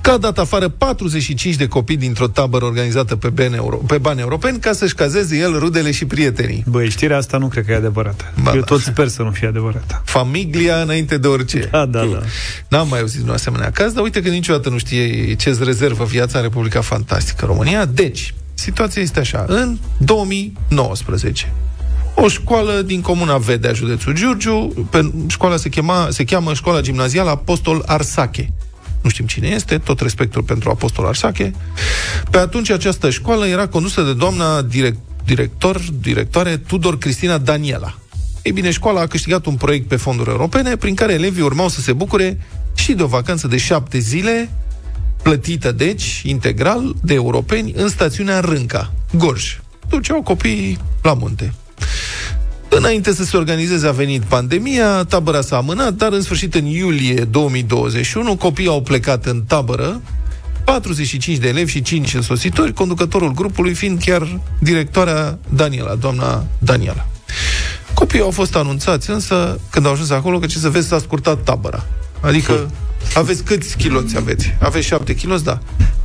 [0.00, 4.20] că a dat afară 45 de copii dintr-o tabără organizată pe bani, euro- pe bani
[4.20, 6.64] europeni ca să-și cazeze el rudele și prietenii.
[6.66, 8.32] Băi, știrea asta nu cred că e adevărată.
[8.42, 8.64] Ba, Eu da.
[8.64, 10.02] tot sper să nu fie adevărată.
[10.04, 11.68] Familia înainte de orice.
[11.70, 12.20] Da, da, da.
[12.68, 16.04] N-am mai auzit un asemenea caz, dar uite că niciodată nu știe ce îți rezervă
[16.04, 17.84] viața în Republica Fantastică România.
[17.84, 19.44] Deci, situația este așa.
[19.48, 21.52] În 2019,
[22.14, 27.30] o școală din comuna Vedea, județul Giurgiu, pe, școala se, chema, se cheamă Școala Gimnazială
[27.30, 28.52] Apostol Arsache.
[29.02, 31.52] Nu știm cine este, tot respectul pentru Apostol Arsache.
[32.30, 37.94] Pe atunci această școală era condusă de doamna direct, director, directoare Tudor Cristina Daniela.
[38.42, 41.80] Ei bine, școala a câștigat un proiect pe fonduri europene prin care elevii urmau să
[41.80, 42.38] se bucure
[42.74, 44.50] și de o vacanță de șapte zile,
[45.24, 49.58] plătită, deci, integral, de europeni, în stațiunea Rânca, Gorj.
[49.88, 51.54] Duceau copiii la munte.
[52.68, 57.24] Înainte să se organizeze a venit pandemia, tabăra s-a amânat, dar în sfârșit în iulie
[57.24, 60.00] 2021 copiii au plecat în tabără,
[60.64, 67.06] 45 de elevi și 5 însositori, conducătorul grupului fiind chiar directoarea Daniela, doamna Daniela.
[67.94, 71.42] Copiii au fost anunțați însă, când au ajuns acolo, că ce să vezi, s-a scurtat
[71.42, 71.86] tabăra.
[72.24, 72.70] Adică,
[73.14, 74.56] aveți câți kiloți aveți?
[74.60, 75.44] Aveți 7 kiloți?
[75.44, 75.58] Da.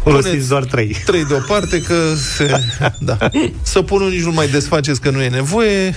[0.03, 0.95] Folosiți Puneți doar trei.
[1.05, 1.95] trei deoparte că
[2.35, 2.63] se,
[2.99, 3.17] da.
[3.61, 5.95] Săpunul nici nu mai desfaceți că nu e nevoie,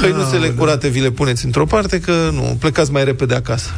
[0.00, 3.70] hăinuțele curate vi le puneți într-o parte că nu, plecați mai repede acasă.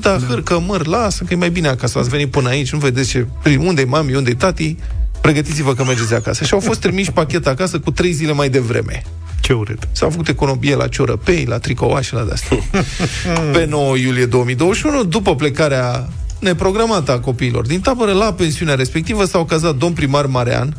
[0.00, 1.98] Da, hârcă, măr, lasă, că e mai bine acasă.
[1.98, 3.26] Ați venit până aici, nu vedeți ce...
[3.58, 4.76] Unde-i mami, unde-i tati?
[5.20, 6.44] Pregătiți-vă că mergeți acasă.
[6.44, 9.02] Și au fost trimiși pachet acasă cu trei zile mai devreme.
[9.46, 9.88] Ce urât.
[9.92, 12.58] S-a făcut economie la ciorăpei, la tricouașe, la de-astea.
[13.52, 19.44] Pe 9 iulie 2021, după plecarea neprogramată a copiilor din tabără, la pensiunea respectivă s-au
[19.44, 20.76] cazat domn primar Marean,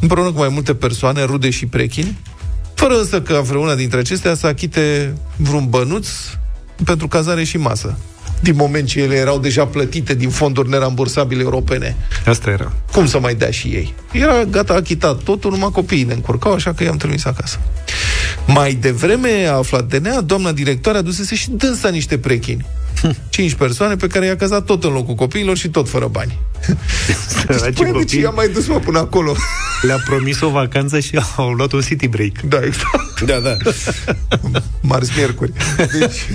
[0.00, 2.18] împreună cu mai multe persoane, rude și prechini,
[2.74, 6.08] fără însă că vreuna dintre acestea să achite vreun bănuț
[6.84, 7.98] pentru cazare și masă.
[8.44, 11.96] Din moment ce ele erau deja plătite din fonduri nerambursabile europene.
[12.26, 12.72] Asta era.
[12.92, 13.94] Cum să mai dea și ei?
[14.12, 17.58] Era gata achitat totul, numai copiii ne încurcau, așa că i-am trimis acasă.
[18.46, 22.66] Mai devreme a aflat DNA, doamna directoare adusese și dânsa niște prechini.
[23.28, 26.38] Cinci persoane pe care i-a cazat tot în locul copiilor și tot fără bani.
[27.28, 28.20] Săraci Spune de ce copii.
[28.20, 29.36] i-a mai dus mă până acolo?
[29.82, 32.40] Le-a promis o vacanță și au luat un city break.
[32.40, 33.20] Da, exact.
[33.26, 33.56] Da, da.
[34.80, 35.52] Marți, miercuri.
[35.76, 36.26] Deci,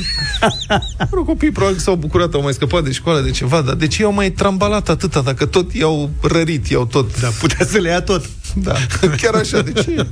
[1.00, 3.76] mă rog, copiii probabil că s-au bucurat, au mai scăpat de școală, de ceva, dar
[3.76, 7.19] de ce i-au mai trambalat atâta, dacă tot i-au rărit, i-au tot...
[7.19, 8.30] Da, putea să le ia tot.
[8.56, 8.74] Da,
[9.22, 10.08] chiar așa, de ce?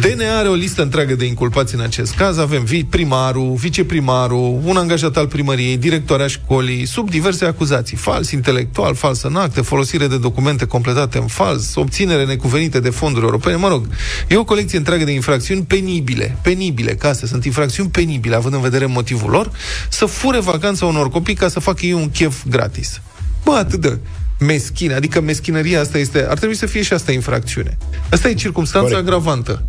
[0.00, 2.38] DNA are o listă întreagă de inculpați în acest caz.
[2.38, 7.96] Avem vi- primarul, viceprimarul, un angajat al primăriei, directoarea școlii, sub diverse acuzații.
[7.96, 13.24] Fals intelectual, fals în acte, folosire de documente completate în fals, obținere necuvenite de fonduri
[13.24, 13.56] europene.
[13.56, 13.86] Mă rog,
[14.28, 16.38] e o colecție întreagă de infracțiuni penibile.
[16.42, 19.50] Penibile, ca astea sunt infracțiuni penibile, având în vedere motivul lor,
[19.88, 23.00] să fure vacanța unor copii ca să facă ei un chef gratis.
[23.44, 23.98] Bă, atât de
[24.46, 27.76] meschină, adică meschinăria asta este, ar trebui să fie și asta infracțiune.
[28.10, 29.06] Asta e circunstanța Corect.
[29.08, 29.64] agravantă.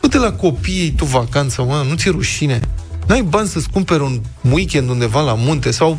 [0.00, 2.60] Du-te la copiii tu vacanță, mă, nu ți-e rușine.
[3.06, 5.98] N-ai bani să-ți cumperi un weekend undeva la munte sau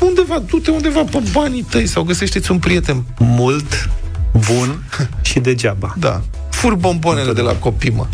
[0.00, 3.04] undeva, du-te undeva pe banii tăi sau găsește-ți un prieten.
[3.18, 3.90] Mult,
[4.52, 4.82] bun
[5.22, 5.94] și degeaba.
[5.98, 6.22] Da.
[6.50, 8.06] Fur bomboanele de la copii, mă.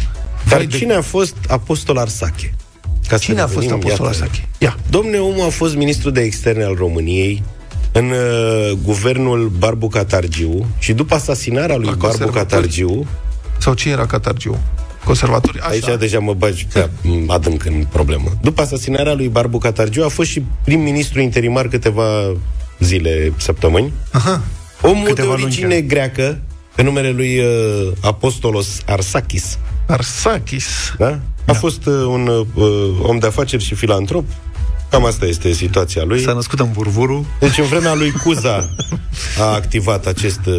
[0.48, 2.54] Dar Vai de- cine a fost Apostol Arsache?
[3.08, 4.18] Ca să Cine a fost revenim, apostol iată.
[4.22, 4.48] Arsache?
[4.58, 4.76] Ia.
[4.90, 7.42] Domne, omul a fost ministru de externe al României
[7.92, 12.46] în uh, guvernul Barbu Catargiu și după asasinarea lui La Barbu conservatori.
[12.48, 13.06] Catargiu,
[13.58, 14.58] Sau ce era Catargiu?
[15.04, 15.58] Conservatori?
[15.58, 15.68] Așa.
[15.68, 16.90] aici deja mă bagi prea
[17.26, 18.28] adânc în problemă.
[18.42, 22.32] După asasinarea lui Barbu Catargiu a fost și prim-ministru interimar câteva
[22.78, 23.92] zile, săptămâni.
[24.12, 24.42] Aha.
[24.82, 25.80] Omul Câteva de luni origine chiar.
[25.86, 26.38] greacă,
[26.74, 30.66] pe numele lui uh, Apostolos Arsakis, Arsakis.
[30.98, 31.18] da?
[31.46, 32.66] A fost uh, un uh,
[33.02, 34.24] om de afaceri și filantrop.
[34.90, 36.22] Cam asta este situația lui.
[36.22, 37.26] S-a născut în Burvuru.
[37.40, 38.70] Deci în vremea lui Cuza
[39.38, 40.54] a activat acest uh,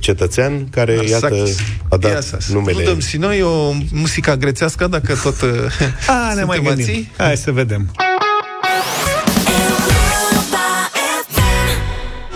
[0.00, 1.56] cetățean care, iată, Arsakis.
[1.88, 2.78] a dat Ia să- numele...
[2.78, 5.48] Nu dăm și noi o muzică grețească, dacă tot uh,
[6.30, 6.84] A, ne mai suntem gândim.
[6.94, 7.10] ații?
[7.16, 7.90] Hai să vedem.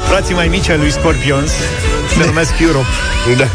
[0.09, 1.51] Frații mai mici ai lui Scorpions
[2.19, 2.87] se numesc Europe,
[3.37, 3.47] Da.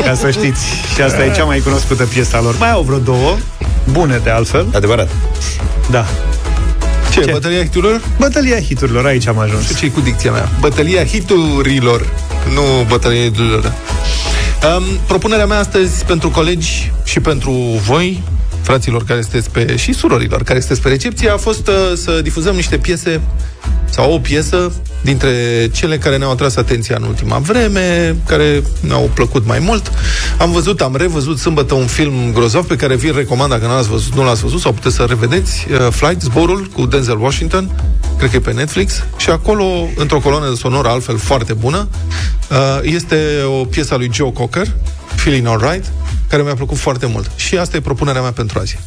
[0.00, 0.64] ca să știți.
[0.94, 2.56] Și asta e cea mai cunoscută piesa lor.
[2.58, 3.36] Mai au vreo două,
[3.90, 4.66] bune de altfel.
[4.74, 5.08] Adevărat.
[5.90, 6.06] Da.
[7.20, 7.32] Ce, Ce?
[7.32, 8.00] bătălia hiturilor?
[8.18, 9.78] Bătălia hiturilor, aici am ajuns.
[9.78, 10.48] ce cu dicția mea?
[10.60, 12.12] Bătălia hiturilor,
[12.54, 13.72] nu bătălia hiturilor.
[14.76, 17.50] Um, propunerea mea astăzi pentru colegi și pentru
[17.86, 18.22] voi,
[18.62, 22.54] fraților care sunteți pe, și surorilor care sunteți pe recepție, a fost uh, să difuzăm
[22.54, 23.20] niște piese
[23.90, 24.72] sau o piesă
[25.02, 25.30] dintre
[25.72, 29.92] cele care ne-au atras atenția în ultima vreme, care ne-au plăcut mai mult.
[30.38, 33.88] Am văzut, am revăzut sâmbătă un film grozav pe care vi-l recomand dacă nu l-ați
[33.88, 37.70] văzut, nu l-ați văzut sau puteți să revedeți, uh, Flight, zborul cu Denzel Washington,
[38.18, 39.64] cred că e pe Netflix, și acolo,
[39.96, 41.88] într-o coloană sonoră altfel foarte bună,
[42.50, 43.16] uh, este
[43.60, 44.66] o piesă a lui Joe Cocker,
[45.14, 45.84] Feeling Alright,
[46.28, 47.30] care mi-a plăcut foarte mult.
[47.36, 48.78] Și asta e propunerea mea pentru azi.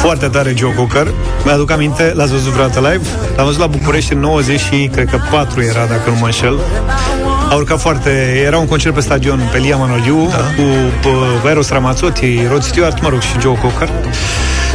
[0.00, 1.06] Foarte tare Joe Cocker.
[1.44, 3.06] Mi-aduc aminte, l-ați văzut vreodată live?
[3.36, 6.58] L-am văzut la București în 90 și cred că 4 era, dacă nu mă înșel.
[7.50, 8.42] A urcat foarte...
[8.46, 10.36] Era un concert pe stadion pe Lia Manoliu da.
[10.36, 10.62] cu
[11.42, 13.88] pă, Eros Ramazzotti, Rod Stewart, mă rog, și Joe Cocker.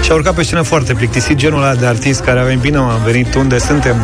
[0.01, 3.01] Și a urcat pe scenă foarte plictisit, genul ăla de artist care avem bine, am
[3.05, 3.95] venit unde suntem,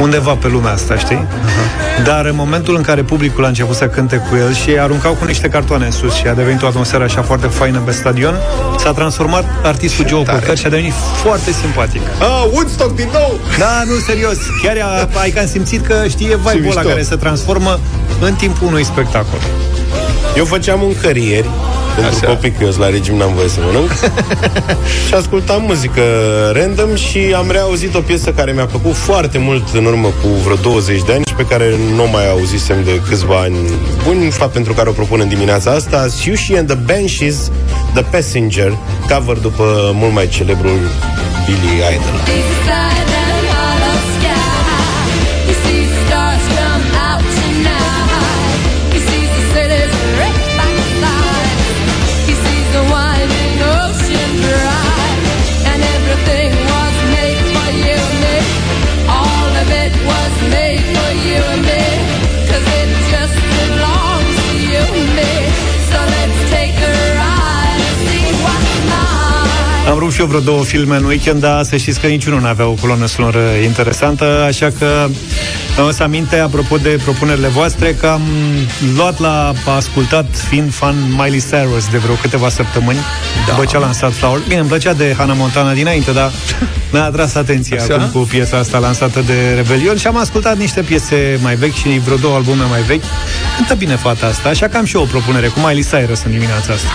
[0.00, 1.26] undeva pe lumea asta, știi?
[1.26, 1.85] Uh-huh.
[2.04, 5.24] Dar în momentul în care publicul a început să cânte cu el și aruncau cu
[5.24, 8.34] niște cartoane în sus și a devenit o atmosferă așa foarte faină pe stadion,
[8.78, 10.38] s-a transformat artistul Joe tare.
[10.38, 12.00] Cocker și a devenit foarte simpatic.
[12.20, 13.38] Ah, Woodstock din nou!
[13.58, 14.36] Da, nu, serios.
[14.62, 16.88] Chiar a, ai cam simțit că știe vibe-ul ăla mișto.
[16.88, 17.78] care se transformă
[18.20, 19.40] în timpul unui spectacol.
[20.36, 21.48] Eu făceam mâncărieri
[21.96, 22.26] pentru Așa.
[22.26, 23.90] copii, că eu sunt la regim, n-am voie să mănânc.
[25.06, 26.02] și ascultam muzică
[26.52, 30.56] random și am reauzit o piesă care mi-a plăcut foarte mult în urmă cu vreo
[30.56, 33.56] 20 de ani și pe care nu o mai auzisem de câțiva ani
[34.04, 36.06] buni, fapt pentru care o propun în dimineața asta.
[36.08, 37.50] Sushi and the Banshees,
[37.94, 38.78] The Passenger,
[39.08, 40.78] cover după mult mai celebrul
[41.46, 42.85] Billy Idol.
[70.06, 72.66] Rupt și eu vreo două filme în weekend, dar să știți că niciunul nu avea
[72.66, 75.08] o coloană sonoră interesantă, așa că
[75.78, 78.22] am să aminte, apropo de propunerile voastre, că am
[78.96, 82.98] luat la ascultat, fiind fan Miley Cyrus de vreo câteva săptămâni,
[83.46, 83.52] da.
[83.52, 84.40] după ce a lansat Flower.
[84.48, 86.32] Bine, îmi plăcea de Hannah Montana dinainte, dar
[86.92, 87.94] mi-a atras atenția Așa?
[87.94, 92.00] acum cu piesa asta lansată de Rebelion și am ascultat niște piese mai vechi și
[92.04, 93.04] vreo două albume mai vechi.
[93.56, 96.30] Cântă bine fata asta, așa că am și eu o propunere cu Miley Cyrus în
[96.30, 96.88] dimineața asta.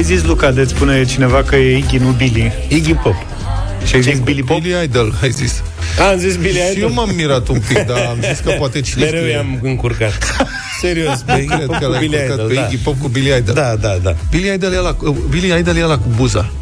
[0.00, 2.52] Ce-ai zis, Luca, de spune cineva că e Iggy, nu Billy?
[2.68, 3.14] Iggy Pop.
[3.86, 4.60] Și ai zis Billy Pop?
[4.60, 5.62] Billy Idol, ai zis.
[5.98, 6.74] A, am zis Billy Idol.
[6.74, 10.36] Și eu m-am mirat un pic, dar am zis că poate cine Mereu i-am încurcat.
[10.80, 12.46] Serios, pe Iggy Pop cu Billy Idol.
[12.46, 12.60] Pe da.
[12.60, 13.54] Iggy Pop cu Billy Idol.
[13.54, 14.14] Da, da, da.
[14.30, 14.96] Billy Idol e la,
[15.28, 16.52] Billy Idol e la cu buza.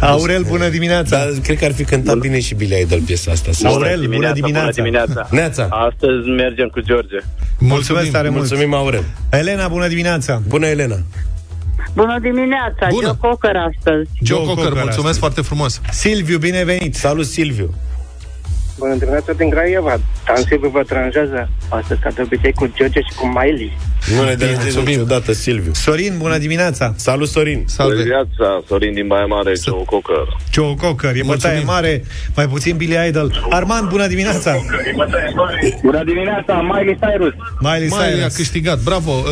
[0.00, 1.16] Aurel, bună dimineața.
[1.16, 2.20] Da, cred că ar fi cântat Bun.
[2.20, 3.50] bine și Billy Idol piesa asta.
[3.64, 4.60] Aurel, bună dimineața.
[4.60, 5.28] Bună dimineața.
[5.30, 5.68] Neața.
[5.70, 7.16] Astăzi mergem cu George.
[7.58, 8.48] Mulțumesc tare mult.
[8.48, 9.04] Mulțumim, Aurel.
[9.30, 10.42] Elena, bună dimineața.
[10.48, 10.98] Bună, Elena.
[11.94, 13.06] Bună dimineața, Bună.
[13.06, 14.08] Joe Cocker astăzi.
[14.22, 15.18] Joe, Joe Cocker, mulțumesc astăzi.
[15.18, 15.80] foarte frumos.
[15.90, 16.94] Silviu, binevenit.
[16.94, 17.74] Salut, Silviu.
[18.78, 19.96] Bună dimineața din Craiova.
[20.26, 23.76] Dan Silviu vă tranjează astăzi, ca de obicei, cu George și cu Miley.
[24.16, 25.72] Nu ne deranjezi niciodată, Silviu.
[25.74, 26.92] Sorin, bună dimineața.
[26.96, 27.64] Salut, Sorin.
[27.66, 27.92] Salut.
[27.92, 30.36] Bună dimineața, Sorin din Baia Mare, S- Joe Cocker.
[30.52, 32.04] Joe Cocker, e bătaie mare,
[32.36, 33.46] mai puțin Billy Idol.
[33.50, 34.54] Armand, bună dimineața.
[35.82, 37.32] Bună dimineața, Miley Cyrus.
[37.60, 37.98] Miley Cyrus.
[38.04, 39.10] Miley a câștigat, bravo.
[39.10, 39.24] Uh,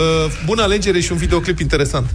[0.47, 2.07] bună alegere și un videoclip interesant.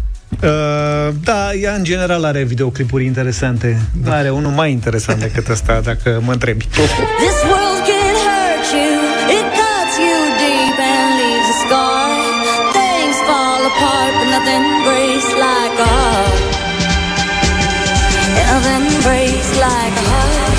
[0.41, 3.81] Uh, da, ea în general are videoclipuri interesante.
[4.03, 4.15] Da.
[4.15, 6.65] Are unul mai interesant decât ăsta, dacă mă întrebi.
[6.65, 8.93] This world can hurt you,
[9.37, 12.07] it cuts you deep and leaves a scar.
[12.79, 16.41] Things fall apart, but nothing breaks like a heart.
[18.51, 20.57] Nothing breaks like a heart.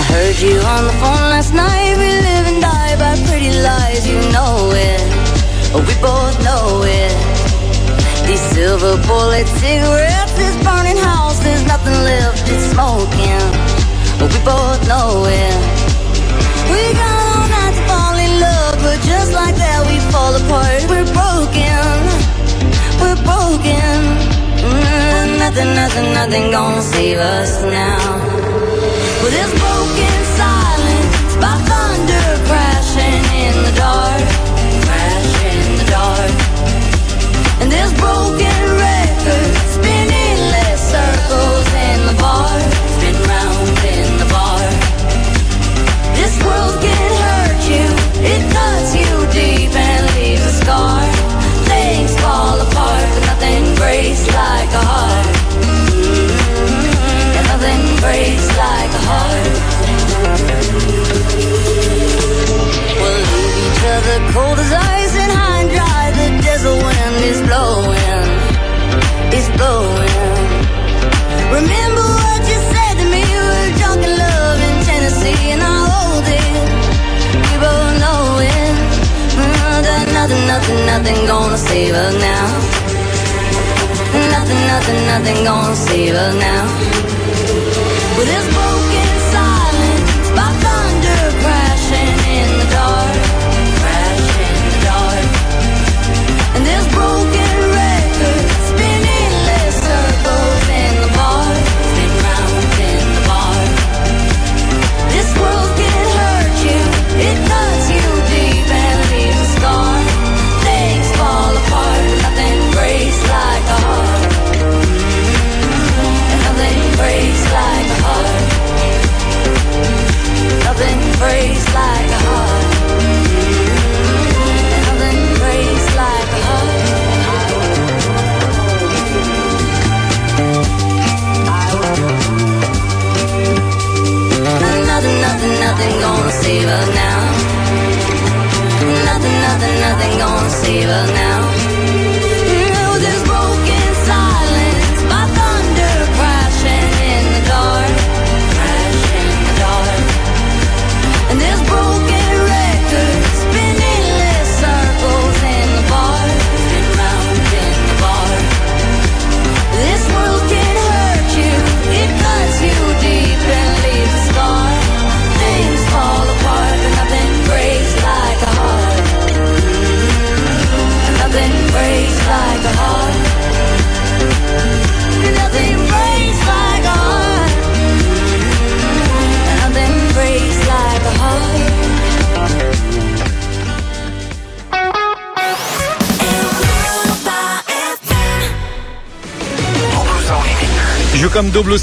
[0.00, 1.85] I heard you on the phone last night.
[5.84, 7.12] We both know it.
[8.26, 13.44] These silver bullet cigarettes, this burning house, there's nothing left, it's smoking.
[14.20, 15.56] we both know it.
[16.72, 20.80] We got all night to fall in love, but just like that we fall apart.
[20.88, 21.92] We're broken,
[23.02, 23.96] we're broken.
[24.64, 28.00] Mm, nothing, nothing, nothing gonna save us now.
[29.22, 32.35] With this broken silence, by thunder
[64.36, 66.05] cold as ice and high and dry.
[67.26, 68.28] Is blowing,
[69.38, 70.16] is blowing.
[71.58, 73.22] Remember what you said to me?
[73.26, 76.54] We were drunk in love in Tennessee, and I hold it.
[77.46, 78.22] We both know
[78.54, 78.74] it.
[79.86, 82.46] That nothing, nothing, nothing gonna save us now.
[84.30, 86.64] Nothing, nothing, nothing gonna save us now.
[88.16, 88.46] With this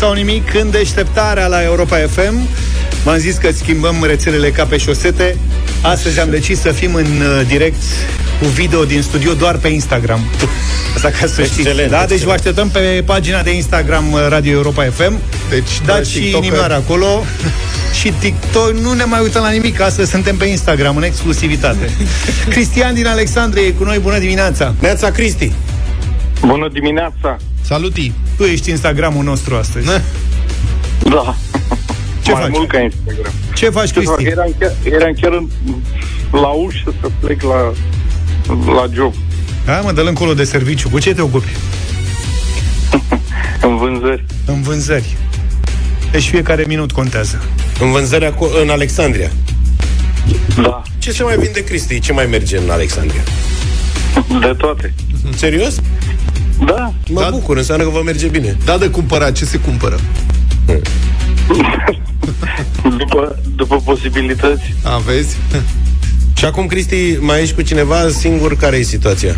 [0.03, 2.47] sau nimic în deșteptarea la Europa FM.
[3.03, 5.37] V-am zis că schimbăm rețelele ca pe șosete.
[5.81, 7.81] Astăzi am decis să fim în uh, direct
[8.39, 10.19] cu video din studio doar pe Instagram.
[10.95, 11.59] Asta ca să știți.
[11.59, 11.97] Excelent, da?
[11.97, 12.25] Deci excelent.
[12.25, 15.19] vă așteptăm pe pagina de Instagram uh, Radio Europa FM.
[15.49, 16.45] Deci, Dați și TikToker.
[16.45, 17.23] inimioară acolo.
[17.99, 21.89] și TikTok, nu ne mai uităm la nimic, astăzi suntem pe Instagram în exclusivitate.
[22.53, 24.73] Cristian din Alexandria e cu noi, bună dimineața!
[24.79, 25.51] Neața Cristi!
[26.45, 27.37] Bună dimineața!
[27.61, 28.11] Saluti!
[28.37, 29.85] Tu ești Instagramul nostru astăzi.
[31.03, 31.35] Da.
[32.23, 32.51] Ce Mai faci?
[32.51, 33.31] mult ca Instagram.
[33.55, 34.15] Ce faci, Ce fac?
[34.15, 34.31] Cristi?
[34.31, 35.47] Eram chiar, eram chiar în,
[36.31, 37.71] la ușă să plec la,
[38.73, 39.13] la job,
[39.65, 40.89] Hai mă, dă-l încolo de serviciu.
[40.89, 41.47] Cu ce te ocupi?
[43.67, 44.25] în vânzări.
[44.45, 45.17] În vânzări.
[46.11, 47.41] Deci fiecare minut contează.
[47.79, 49.29] În vânzări aco- în Alexandria.
[50.61, 51.99] Da, Ce se mai vinde, Cristi?
[51.99, 53.21] Ce mai merge în Alexandria?
[54.39, 54.93] de toate.
[55.35, 55.75] Serios?
[57.13, 57.29] Da, Mă Da.
[57.29, 58.57] bucur, înseamnă că vă merge bine.
[58.65, 59.99] Da, de cumpărat, ce se cumpără?
[62.97, 64.73] după, după posibilități.
[64.83, 65.35] Aveți?
[66.37, 68.55] Și acum, Cristi, mai ești cu cineva singur?
[68.57, 69.35] Care e situația?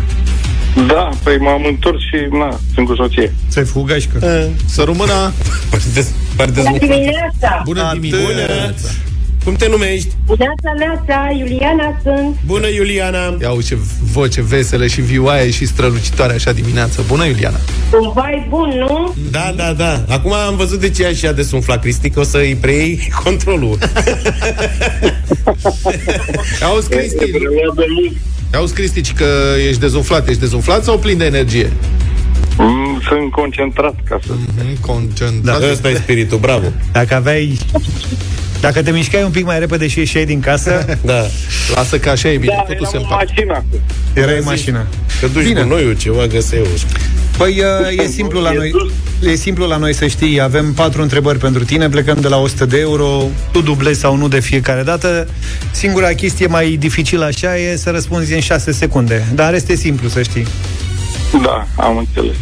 [0.86, 3.34] Da, păi m-am întors și, na, sunt cu soție.
[3.50, 4.18] Ți-ai fugașcă.
[4.66, 5.12] Să rămână
[5.70, 5.82] Pare
[6.36, 7.62] pare Bună dimineața!
[7.64, 8.88] bună dimineața!
[9.46, 10.08] Cum te numești?
[10.26, 12.36] Neața, neața, Iuliana sunt.
[12.46, 13.36] Bună, Iuliana!
[13.40, 13.76] Ia uite ce
[14.12, 17.02] voce veselă și vioaie și strălucitoare așa dimineața.
[17.06, 17.56] Bună, Iuliana!
[18.00, 19.14] Un vai bun, nu?
[19.30, 20.04] Da, da, da.
[20.08, 23.12] Acum am văzut de ce e așa de sumfla, Cristi, că o să îi preiei
[23.24, 23.78] controlul.
[26.70, 27.88] Auzi, Cristi, de mult.
[28.54, 29.26] auzi, Cristi, ci că
[29.68, 30.28] ești dezumflat.
[30.28, 31.72] Ești dezumflat sau plin de energie?
[32.58, 34.32] Mm, Sunt concentrat ca să...
[34.32, 35.60] Mm, concentrat.
[35.60, 36.66] Da, ăsta e spiritul, bravo.
[36.92, 37.58] Dacă aveai...
[38.60, 41.26] Dacă te mișcai un pic mai repede și ieșeai din casă, Da.
[41.74, 43.24] Lasă că așa e bine, Da, totul se eram în împacă.
[43.34, 43.80] mașină acum.
[44.14, 44.86] erai în mașină.
[45.20, 45.60] Că duci Bine.
[45.60, 46.66] cu noi ceva, găseu.
[47.36, 47.62] Păi
[47.96, 48.70] uh, e simplu la noi.
[49.22, 52.64] E simplu la noi să știi, avem patru întrebări pentru tine, plecăm de la 100
[52.66, 55.28] de euro, tu dublezi sau nu de fiecare dată.
[55.70, 60.22] Singura chestie mai dificilă așa e să răspunzi în 6 secunde, dar este simplu să
[60.22, 60.46] știi.
[61.42, 62.36] Da, am înțeles.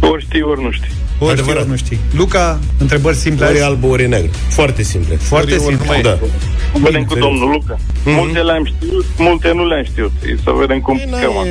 [0.00, 0.90] Ori știi, ori nu știi.
[1.18, 1.60] Ori știi, Adevărat.
[1.62, 1.98] ori nu știi.
[2.16, 3.44] Luca, întrebări simple.
[3.46, 3.64] Ori azi?
[3.64, 4.30] alb, ori negru.
[4.48, 5.16] Foarte simple.
[5.16, 5.84] Foarte ori simplu.
[5.84, 6.18] numai- Da.
[6.82, 7.28] Vedem cu serios.
[7.28, 7.78] domnul Luca.
[8.04, 10.12] Multe le-am știut, multe nu le-am știut.
[10.44, 11.46] Să vedem cum picăm acum.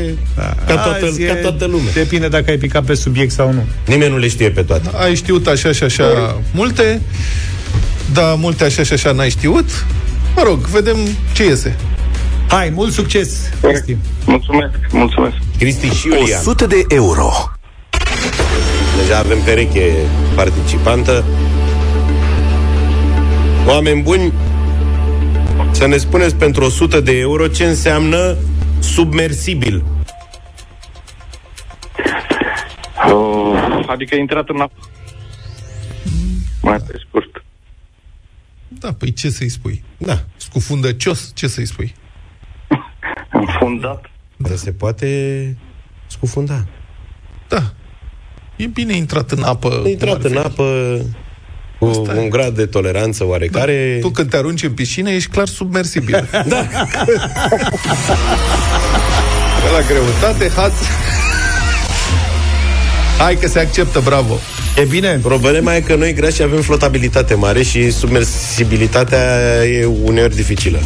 [0.68, 1.92] Ca toată, Azi e- ca toată lumea.
[1.94, 3.64] Depinde dacă ai picat pe subiect sau nu.
[3.88, 4.90] Nimeni nu le știe pe toate.
[4.94, 7.02] Ai știut așa și așa multe,
[8.14, 9.86] da, multe așa și așa n-ai știut.
[10.36, 10.98] Mă rog, vedem
[11.34, 11.76] ce iese.
[12.48, 13.30] Hai, mult succes,
[13.62, 13.98] Cristi.
[14.26, 15.36] Mulțumesc, mulțumesc.
[15.58, 16.40] Cristi și Iulian.
[16.40, 17.30] 100 de euro.
[19.06, 19.94] Deja avem pereche
[20.36, 21.24] participantă.
[23.68, 24.34] Oameni buni,
[25.72, 28.38] să ne spuneți pentru 100 de euro ce înseamnă
[28.80, 29.84] submersibil.
[33.12, 34.90] Oh, adică intrat în apă.
[36.62, 37.44] Mai pe scurt.
[38.68, 39.84] Da, păi ce să-i spui?
[39.98, 41.96] Da, Scufundăcios, ce să-i spui?
[43.32, 44.06] Înfundat.
[44.38, 45.58] dar se poate
[46.08, 46.66] scufunda.
[47.48, 47.74] Da.
[48.56, 49.82] E bine intrat în apă.
[49.86, 50.48] A intrat cum în ar fi.
[50.48, 50.98] apă
[51.80, 52.20] cu Asta e.
[52.20, 53.98] un grad de toleranță oarecare.
[54.02, 56.30] Tu când te arunci în piscină ești clar submersibil.
[56.48, 56.68] da.
[59.72, 60.74] la greutate, haț.
[63.18, 64.40] Hai că se acceptă, bravo.
[64.78, 65.20] E bine?
[65.22, 69.20] Problema e că noi grași avem flotabilitate mare și submersibilitatea
[69.66, 70.80] e uneori dificilă.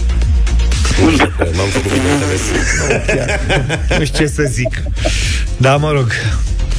[1.04, 2.42] Nu știu că M-am făcut bine înțeles.
[4.00, 4.84] Nu știu ce să zic.
[5.58, 6.12] Da, mă rog.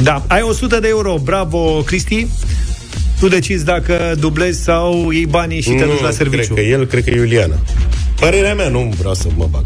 [0.02, 1.18] Da, ai 100 de euro.
[1.22, 2.26] Bravo, Cristi.
[3.20, 6.54] Tu decizi dacă dublezi sau iei banii și te duci la Nu, serviciu.
[6.54, 7.54] Cred că el, cred că Iuliana.
[8.20, 9.64] Părerea mea, nu vreau să mă bag.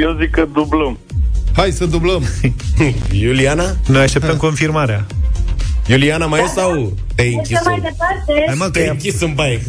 [0.00, 0.98] Eu zic că dublăm.
[1.52, 2.24] Hai să dublăm.
[3.20, 3.76] Iuliana?
[3.86, 5.06] Noi așteptăm confirmarea.
[5.86, 7.82] Iuliana mai e sau te-ai închis, Mergem mai în...
[7.82, 8.44] departe.
[8.46, 9.60] Hai mă, că te-ai e- închis în baie?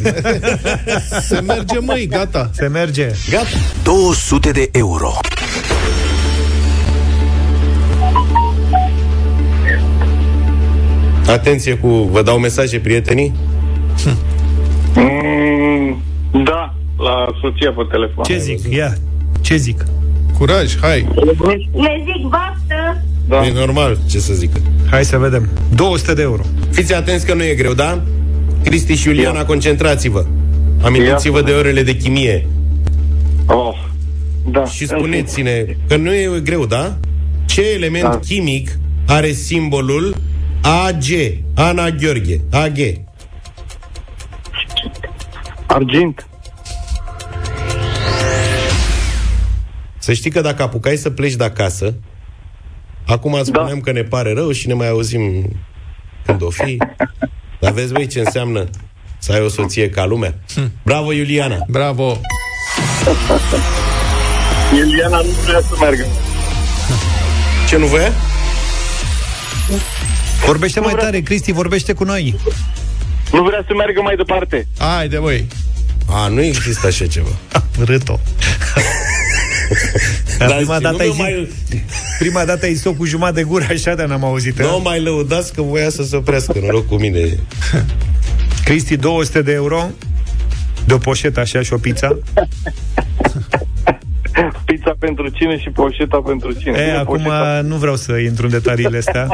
[1.28, 2.50] Se merge, măi, gata.
[2.54, 3.10] se merge.
[3.30, 3.46] Gata.
[3.82, 5.12] 200 de euro.
[11.26, 11.88] Atenție cu...
[11.88, 13.32] Vă dau mesaje, prietenii?
[14.94, 16.02] Mm,
[16.44, 18.24] da, la soția pe telefon.
[18.24, 18.74] Ce zic?
[18.74, 18.94] Ia,
[19.40, 19.84] ce zic?
[20.38, 21.06] Curaj, hai.
[21.74, 23.02] Le zic baftă.
[23.28, 23.46] Da.
[23.46, 24.50] E normal, ce să zic.
[24.90, 25.48] Hai să vedem.
[25.74, 26.42] 200 de euro.
[26.70, 28.02] Fiți atenți că nu e greu, da?
[28.64, 30.24] Cristi și Iuliana, concentrați-vă.
[30.82, 31.42] Amintiți-vă Ia.
[31.44, 32.46] de orele de chimie.
[33.46, 33.74] Oh,
[34.50, 34.64] da.
[34.64, 36.96] Și spuneți-ne că nu e greu, da?
[37.46, 38.18] Ce element Da.
[38.26, 40.14] chimic are simbolul
[40.62, 41.04] AG?
[41.54, 42.40] Ana Gheorghe.
[42.50, 42.78] AG.
[45.66, 46.26] Argint.
[49.98, 51.94] Să știi că dacă apucai să pleci de acasă,
[53.06, 53.58] acum îți Da.
[53.58, 55.56] spuneam că ne pare rău și ne mai auzim
[56.26, 56.76] când o fi.
[57.60, 58.68] Dar vezi, băi, ce înseamnă
[59.18, 60.34] să ai o soție ca lumea?
[60.82, 61.58] Bravo, Iuliana!
[61.68, 62.16] Bravo!
[64.76, 66.06] Iuliana nu vrea să meargă.
[67.68, 68.12] Ce nu voia?
[70.46, 72.34] Vorbește mai tare, Cristi, vorbește cu noi.
[73.32, 74.66] Nu vrea să meargă mai departe.
[74.78, 75.46] Haide, băi.
[76.08, 77.28] A, nu există așa ceva.
[77.84, 78.20] Râto.
[80.38, 81.84] Dar Dar prima zi, dată nu ai mă zis, mai-
[82.18, 84.58] prima dată ai zis cu jumătate de gură, așa de n-am auzit.
[84.58, 87.20] Nu Nu o mai lăudați că voia să se oprească, noroc cu mine.
[88.64, 89.86] Cristi, 200 de euro
[90.84, 92.18] de o poșetă așa și o pizza.
[94.64, 96.78] Pizza pentru cine și poșeta pentru cine.
[96.78, 99.26] E, Bine, acum poșeta- nu vreau să intru în detaliile astea,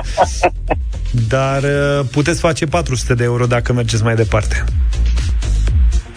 [1.29, 4.65] dar uh, puteți face 400 de euro dacă mergeți mai departe.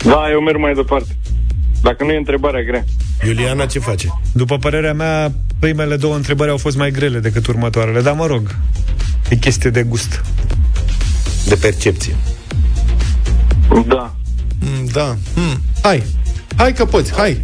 [0.03, 1.17] Da, eu merg mai departe.
[1.81, 2.85] Dacă nu e întrebarea grea.
[3.25, 4.07] Iuliana ce face?
[4.31, 8.55] După părerea mea, primele două întrebări au fost mai grele decât următoarele, dar mă rog,
[9.29, 10.23] e chestie de gust.
[11.45, 12.15] De percepție.
[13.87, 14.13] Da.
[14.59, 15.17] Mm, da.
[15.35, 15.61] Mm.
[15.81, 16.03] Hai.
[16.55, 17.41] Hai că poți, hai.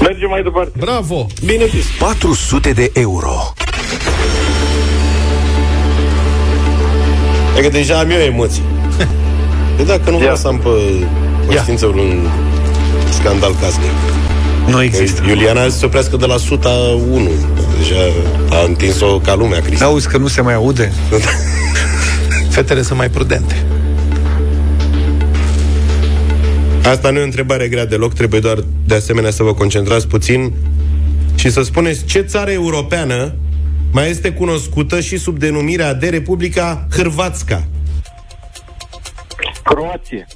[0.00, 0.72] Mergem mai departe.
[0.78, 1.26] Bravo.
[1.44, 1.86] Bine zis.
[1.98, 3.54] 400 de euro.
[7.56, 8.62] E că deja am eu emoții.
[9.76, 10.68] De dacă nu vreau să am pe
[11.46, 12.28] conștiință un
[13.10, 13.90] scandal casnic.
[14.66, 15.20] Nu există.
[15.20, 17.30] Că Iuliana se oprească de la 101.
[17.78, 17.96] Deja
[18.50, 19.84] a întins-o ca lumea, Cristi.
[19.84, 20.92] Auzi că nu se mai aude?
[22.54, 23.64] Fetele sunt mai prudente.
[26.90, 30.52] Asta nu e o întrebare grea deloc, trebuie doar de asemenea să vă concentrați puțin
[31.34, 33.34] și să spuneți ce țară europeană
[33.92, 37.68] mai este cunoscută și sub denumirea de Republica Hârvatska.
[39.64, 40.26] Croație.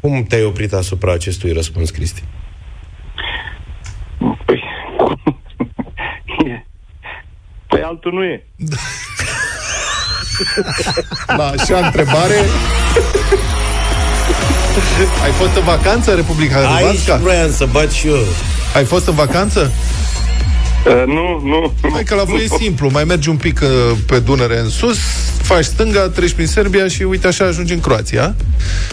[0.00, 2.22] Cum te-ai oprit asupra acestui răspuns, Cristi?
[4.46, 4.62] Păi...
[6.46, 6.64] e.
[7.66, 8.46] Păi altul nu e.
[11.36, 12.34] La așa întrebare...
[15.22, 17.16] Ai fost în vacanță, Republica Aici Hârvatska?
[17.16, 18.24] vroiam să bat și eu.
[18.74, 19.72] Ai fost în vacanță?
[20.86, 21.72] Uh, nu, nu.
[21.92, 22.90] Hai că la voi e simplu.
[22.90, 23.68] Mai mergi un pic uh,
[24.06, 24.96] pe Dunăre în sus,
[25.42, 28.34] faci stânga, treci prin Serbia și uite așa ajungi în Croația.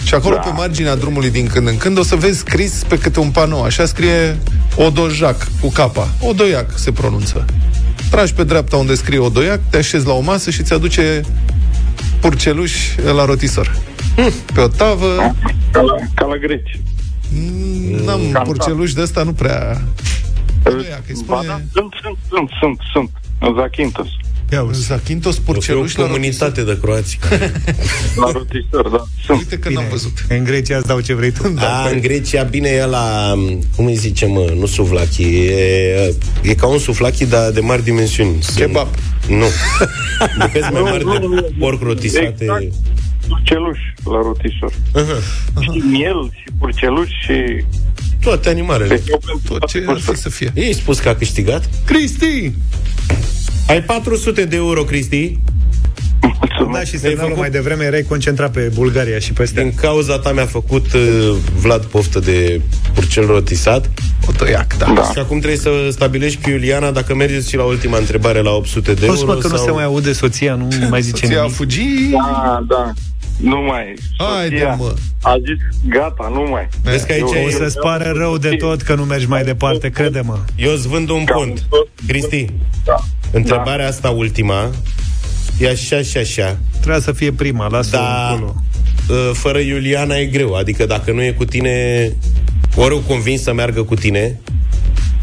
[0.03, 0.41] Și acolo, da.
[0.41, 3.63] pe marginea drumului din când în când, o să vezi scris pe câte un panou.
[3.63, 4.37] Așa scrie
[4.75, 6.09] Odojac, cu capa.
[6.19, 7.45] Odoiac se pronunță.
[8.09, 11.21] Tragi pe dreapta unde scrie Odoiac, te așezi la o masă și ți aduce
[12.19, 13.77] purceluș la rotisor.
[14.53, 15.35] Pe o tavă,
[15.71, 16.79] Ca la, ca la greci.
[18.05, 19.81] n-am Cam purceluș de ăsta, nu prea...
[20.65, 21.47] Odoiac, îi Ba spune...
[21.47, 23.09] da, sunt, sunt, sunt, sunt, sunt.
[23.39, 23.53] În
[24.53, 24.85] Zakynthos.
[24.85, 27.17] Zakynthos O purceluș la comunitate de croați.
[27.29, 27.51] care-
[28.21, 29.03] La rotisor, da.
[29.25, 29.37] Sunt.
[29.37, 30.11] Uite că n-am văzut.
[30.29, 31.47] În Grecia îți dau ce vrei tu.
[31.49, 33.33] Da, în Grecia, bine, e la,
[33.75, 38.35] cum îi zice, mă, nu suflachi, e, e ca un suflachi, dar de mari dimensiuni.
[38.55, 38.87] Kebab.
[39.27, 39.45] Nu.
[40.39, 42.35] Bucăți mai mari de porc rotisate.
[42.39, 42.63] Exact.
[43.27, 44.73] Purceluș la rotisor.
[45.59, 47.63] Și miel și purceluș și...
[48.21, 48.95] Toate animalele.
[48.95, 50.15] Deci eu pentru Tot toate ce ar gusturi.
[50.17, 50.51] fi să fie.
[50.55, 51.69] Ei spus că a câștigat?
[51.85, 52.51] Cristi!
[53.67, 55.39] Ai 400 de euro, Cristi.
[56.73, 59.61] Da, și Ai semnalul făcut- mai devreme erai concentrat pe Bulgaria și peste.
[59.61, 62.61] Din cauza ta mi-a făcut uh, Vlad poftă de
[62.93, 63.89] purcel rotisat.
[64.29, 64.91] Odoiac, da.
[64.95, 65.01] Da.
[65.01, 68.93] Și acum trebuie să stabilești cu Iuliana dacă mergeți și la ultima întrebare la 800
[68.93, 69.65] de Auzi, euro mă, că nu sau...
[69.65, 71.55] se mai aude soția, nu mai zice Soția a nimic.
[71.55, 72.11] fugit.
[72.11, 72.91] Da, da.
[73.37, 73.93] Nu mai.
[74.17, 74.93] Haide, Soția mă.
[75.21, 76.67] A zis, gata, nu mai.
[76.83, 77.51] Vezi că aici Eu- O e...
[77.51, 80.39] să-ți pară rău de tot că nu mergi mai departe, crede-mă.
[80.55, 81.67] Eu îți vând un pont.
[82.07, 82.45] Cristi,
[82.85, 82.95] Da.
[83.31, 84.69] întrebarea asta ultima
[85.59, 86.57] e așa și așa.
[86.71, 88.55] Trebuia să fie prima, lasă-o Da, acolo.
[89.09, 90.53] uh, fără Iuliana e greu.
[90.53, 92.11] Adică dacă nu e cu tine,
[92.75, 94.39] ori o convins să meargă cu tine,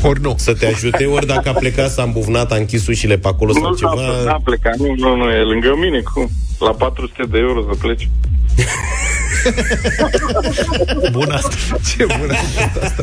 [0.03, 0.35] Ori nu.
[0.39, 3.63] să te ajute, ori dacă a plecat, s-a îmbuvnat, a închis ușile pe acolo sau
[3.63, 4.23] Nu s-a, ceva.
[4.25, 6.29] n-a plecat, nu, nu, nu, e lângă mine, cum?
[6.59, 8.09] La 400 de euro să pleci.
[11.13, 11.57] Bun asta.
[11.97, 12.33] Ce bună
[12.83, 13.03] asta.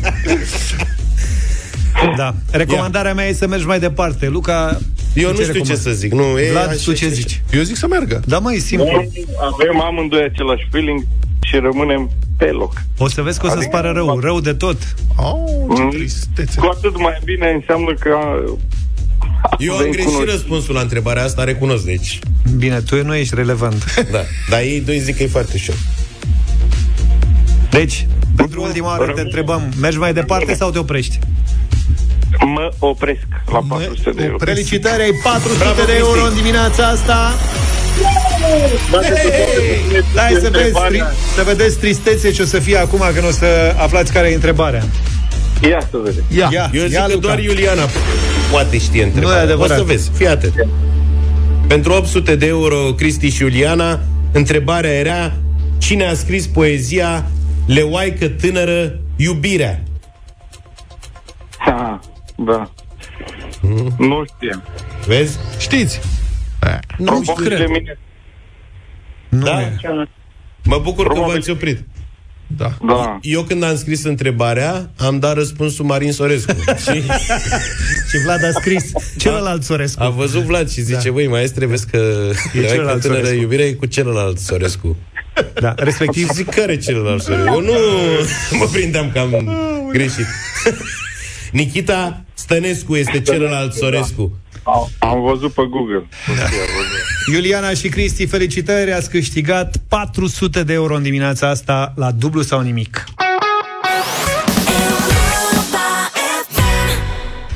[2.16, 2.34] Da.
[2.50, 4.28] Recomandarea mea e să mergi mai departe.
[4.28, 4.78] Luca,
[5.14, 5.80] Eu tu nu știu ce recomand?
[5.80, 6.12] să zic.
[6.12, 7.14] Nu, e Vlad, așa tu și ce așa.
[7.14, 7.42] zici?
[7.52, 8.20] Eu zic să meargă.
[8.26, 9.04] Da, mai e simplu.
[9.52, 11.04] Avem amândoi același feeling
[11.48, 12.82] și rămânem pe loc.
[12.98, 14.76] O să vezi că o să-ți pară rău, rău de tot.
[15.16, 15.34] Oh,
[15.76, 15.90] ce Mm.
[15.90, 16.60] tristețe.
[16.60, 18.08] Cu atât mai bine înseamnă că
[19.58, 22.18] Eu am avem greșit cunosc- răspunsul la întrebarea asta, recunosc, deci.
[22.56, 23.94] Bine, tu nu ești relevant.
[24.10, 24.20] Da.
[24.50, 25.74] Dar ei doi zic că e foarte ușor.
[27.70, 31.18] Deci, pentru ultima oară te întrebăm, mergi mai departe sau te oprești?
[32.54, 34.36] Mă opresc la 400 de euro.
[34.44, 36.28] Felicitări, ai 400 Bravo, de euro Cristi.
[36.28, 37.32] în dimineața asta.
[40.14, 41.02] Hai să vezi, tri-
[41.36, 44.82] să vedeți tristețe ce o să fie acum când o să aflați care e întrebarea.
[45.68, 46.24] Ia să vedem.
[46.52, 47.26] Ia, Eu zic ia că Luca.
[47.26, 47.82] doar Iuliana
[48.50, 49.36] poate știe întrebarea.
[49.36, 49.76] Nu e adevărat.
[49.78, 50.54] O să vezi, fii atent.
[51.66, 54.00] Pentru 800 de euro, Cristi și Iuliana,
[54.32, 55.32] întrebarea era
[55.78, 57.24] cine a scris poezia
[57.66, 59.82] Leoaică tânără, iubirea?
[61.58, 62.00] Ha,
[62.36, 62.70] da.
[63.60, 63.94] Mm.
[63.98, 64.62] Nu știu.
[65.06, 65.38] Vezi?
[65.58, 66.00] Știți?
[66.98, 67.98] Nu Probabil de mine.
[69.28, 69.60] Da?
[70.64, 71.34] Mă bucur că Probabil.
[71.34, 71.84] v-ați oprit.
[72.46, 72.72] Da.
[72.86, 73.18] Da.
[73.22, 76.52] Eu când am scris întrebarea, am dat răspunsul Marin Sorescu.
[76.90, 77.02] și
[78.10, 80.02] Și Vlad a scris celălalt Sorescu.
[80.02, 81.10] a văzut Vlad și zice, da.
[81.12, 84.96] băi, maestre, vezi că E e celălalt tânără Sorescu." iubire e cu celălalt Sorescu.
[85.60, 87.52] Da, respectiv Zic, care celălalt Sorescu?
[87.52, 87.72] Eu nu
[88.58, 89.50] mă prindeam că am
[89.92, 90.26] greșit.
[91.52, 94.38] Nikita Stănescu este celălalt Sorescu.
[94.74, 96.08] Am, am văzut pe Google.
[96.36, 96.44] Da.
[97.32, 102.60] Iuliana și Cristi, felicitări, ați câștigat 400 de euro în dimineața asta la dublu sau
[102.60, 103.04] nimic.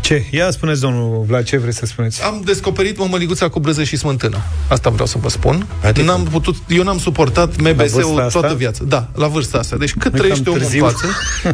[0.01, 0.25] Ce?
[0.31, 2.23] Ia spuneți, domnul Vlad, ce vreți să spuneți?
[2.23, 4.37] Am descoperit mămăliguța cu brânză și smântână.
[4.69, 5.67] Asta vreau să vă spun.
[5.85, 6.07] Adică?
[6.07, 8.39] N-am putut, eu n-am suportat La MBS-ul vârsta asta?
[8.41, 8.85] toată viața.
[8.85, 9.77] Da, la vârsta asta.
[9.77, 10.85] Deci cât Nu-i trăiește cam omul târziu?
[10.85, 11.07] în față,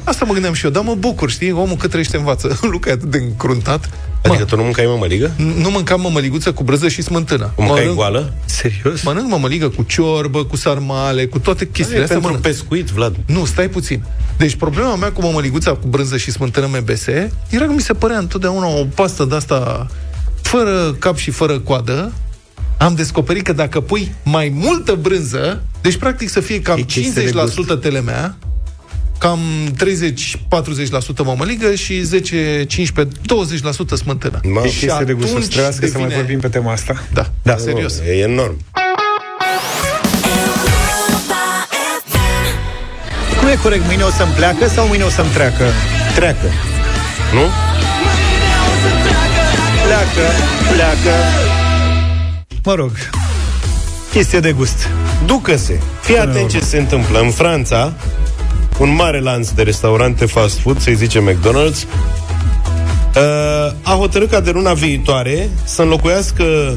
[0.05, 1.53] asta mă gândeam și eu, dar mă bucur, știi?
[1.53, 2.59] Omul cât trăiește în față.
[2.73, 3.91] Luca e atât de încruntat.
[4.23, 5.31] Adică tu nu mâncai mămăligă?
[5.37, 7.53] Nu mâncam mămăliguță cu brânză și smântână.
[7.57, 8.33] O mâncai Mănânc- goală?
[8.45, 9.03] Serios?
[9.03, 12.19] Mănânc mămăligă cu ciorbă, cu sarmale, cu toate chestiile E astea.
[12.19, 12.57] pentru mănânc.
[12.57, 13.16] pescuit, Vlad.
[13.27, 14.03] Nu, stai puțin.
[14.37, 17.07] Deci problema mea cu mămăliguța cu brânză și smântână MBS
[17.49, 19.87] era că mi se părea întotdeauna o pastă de asta
[20.43, 22.12] fără cap și fără coadă.
[22.79, 27.23] Am descoperit că dacă pui mai multă brânză, deci practic să fie cam E chestie
[27.23, 27.31] de
[27.75, 28.37] 50% telemea,
[29.19, 29.39] cam
[29.77, 34.41] 30-40% mămăligă și 10-15-20% smântână.
[34.53, 35.37] Ma, E Și chestie de gustul.
[35.37, 37.03] atunci Trebuia să mai devine- vorbim pe tema asta.
[37.12, 37.53] Da, Da.
[37.53, 37.99] da, serios.
[37.99, 38.57] E enorm.
[43.39, 43.85] Cum e corect?
[43.87, 45.64] Mâine o să-mi pleacă sau mâine o să-mi treacă?
[46.14, 46.47] Treacă.
[47.33, 47.41] Nu?
[49.85, 50.31] Pleacă,
[50.73, 51.16] pleacă.
[52.64, 52.91] Mă rog,
[54.11, 54.89] chestie de gust.
[55.27, 55.81] Ducă-se.
[56.01, 57.21] Fii atent ce se întâmplă.
[57.21, 57.93] În Franța,
[58.79, 61.83] un mare lanț de restaurante fast food, să-i zice McDonald's,
[63.16, 66.76] uh, a hotărât ca de luna viitoare să înlocuiască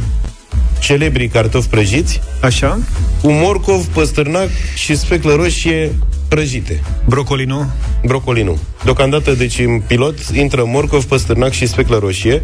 [0.79, 2.79] celebrii cartofi prăjiți Așa?
[3.21, 5.95] cu morcov, păstârnac și speclă roșie
[6.27, 6.83] prăjite.
[7.05, 7.69] Brocoli nu?
[8.05, 8.57] Brocoli nu.
[8.83, 12.43] Deocamdată, deci, în pilot intră morcov, păstârnac și speclă roșie.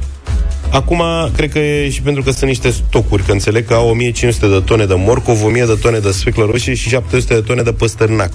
[0.70, 1.02] Acum,
[1.36, 4.62] cred că e și pentru că sunt niște stocuri, că înțeleg că au 1500 de
[4.66, 8.32] tone de morcov, 1000 de tone de speclă roșie și 700 de tone de păstârnac.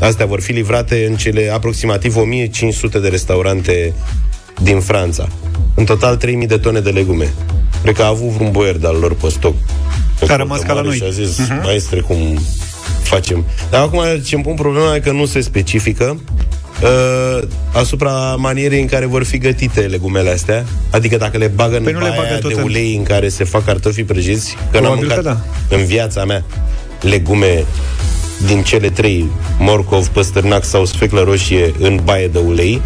[0.00, 3.92] Astea vor fi livrate în cele aproximativ 1500 de restaurante
[4.62, 5.28] din Franța.
[5.74, 7.32] În total 3000 de tone de legume.
[7.82, 9.54] Cred că a avut vreun boier de-al lor pe stoc.
[10.18, 11.08] Pe A rămas contă ca la mare noi.
[11.12, 11.60] Și a zis, Mhm.
[11.60, 11.64] uh-huh.
[11.64, 12.16] maestre, cum
[13.02, 13.44] facem?
[13.70, 16.20] Dar acum ce îmi pun problema e că nu se specifică
[16.82, 17.42] uh,
[17.72, 20.64] asupra manierei în care vor fi gătite legumele astea.
[20.90, 23.02] Adică dacă le bagă în Păi nu le baia bagă tot de în- ulei în
[23.02, 25.32] care se fac cartofii prăjiți, că n-am Probabil că mâncat
[25.68, 25.76] da.
[25.76, 26.44] în viața mea
[27.00, 27.64] legume
[28.46, 29.28] din cele trei,
[29.58, 32.82] morcov, păstârnac sau sfeclă roșie în baie de ulei,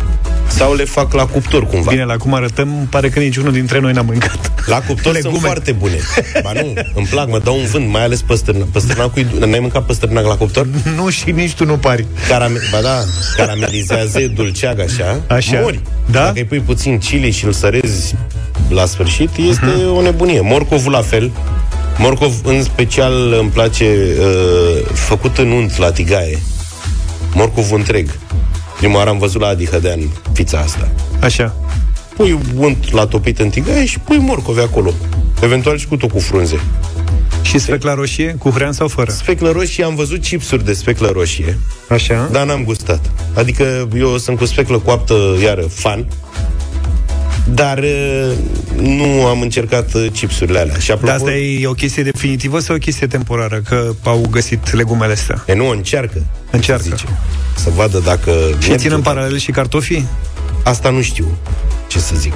[0.48, 1.90] sau le fac la cuptor cumva.
[1.90, 4.52] Bine, la cum arătăm, pare că niciunul dintre noi n-a mâncat.
[4.66, 5.32] La cuptor Legume.
[5.34, 5.98] sunt foarte bune.
[6.42, 8.66] Ba nu, îmi plac, mă dau un vânt, mai ales păstârnac.
[8.68, 10.66] Păstârnacul, e- n-ai mâncat păstârnac la cuptor?
[10.96, 12.06] nu și nici tu nu pari.
[12.28, 12.98] Carame- ba da,
[13.36, 15.60] caramelizează, e dulceag așa, Așa.
[15.60, 15.80] mori.
[16.10, 16.20] Da?
[16.20, 18.14] Dacă îi pui puțin chili și îl sărezi
[18.68, 19.96] la sfârșit, este Mhm.
[19.96, 20.40] o nebunie.
[20.40, 21.30] Morcovul la fel.
[21.98, 26.42] Morcov, în special, îmi place uh, făcut în unt la tigaie.
[27.34, 28.18] Morcovul întreg.
[28.76, 30.00] Prima oară am văzut la Adi Hădean
[30.32, 30.90] fița asta.
[31.20, 31.54] Așa.
[32.16, 34.92] Pui unt la topit în tigaie și pui morcovi acolo.
[35.42, 36.60] Eventual și cu tot cu frunze.
[37.42, 39.10] Și sfecla roșie, cu hrean sau fără?
[39.10, 42.28] Speclă roșie, am văzut chipsuri de speclă roșie, Așa.
[42.32, 43.10] dar n-am gustat.
[43.34, 46.06] Adică eu sunt cu speclă coaptă, iară, fan,
[47.44, 48.32] dar uh,
[48.80, 50.78] nu am încercat uh, chipsurile alea.
[50.78, 53.62] Și apropo, Dar asta e o chestie definitivă sau o chestie temporară?
[53.68, 55.44] Că au găsit legumele astea.
[55.46, 56.22] e, nu, încearcă.
[56.50, 56.82] Încearcă.
[56.82, 57.04] Se zice.
[57.56, 58.30] Să vadă dacă...
[58.58, 60.06] Și merge, țin în dar- paralel și cartofii?
[60.64, 61.26] Asta nu știu
[61.86, 62.32] ce să zic.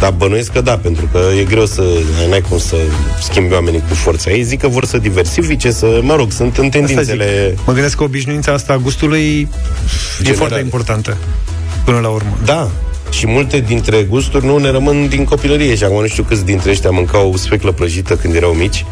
[0.00, 1.82] Dar bănuiesc că da, pentru că e greu să...
[2.28, 2.76] N-ai cum să
[3.20, 4.30] schimbi oamenii cu forța.
[4.30, 5.98] Ei zic că vor să diversifice, să...
[6.02, 7.48] Mă rog, sunt în Asta tendințele...
[7.48, 7.66] zic.
[7.66, 9.48] Mă gândesc că obișnuința asta a gustului e
[10.22, 10.36] Generale.
[10.36, 11.16] foarte importantă.
[11.84, 12.38] Până la urmă.
[12.44, 12.70] Da,
[13.12, 16.70] și multe dintre gusturi nu ne rămân din copilărie și acum nu știu câți dintre
[16.70, 18.84] ăștia mâncau speclă prăjită când erau mici.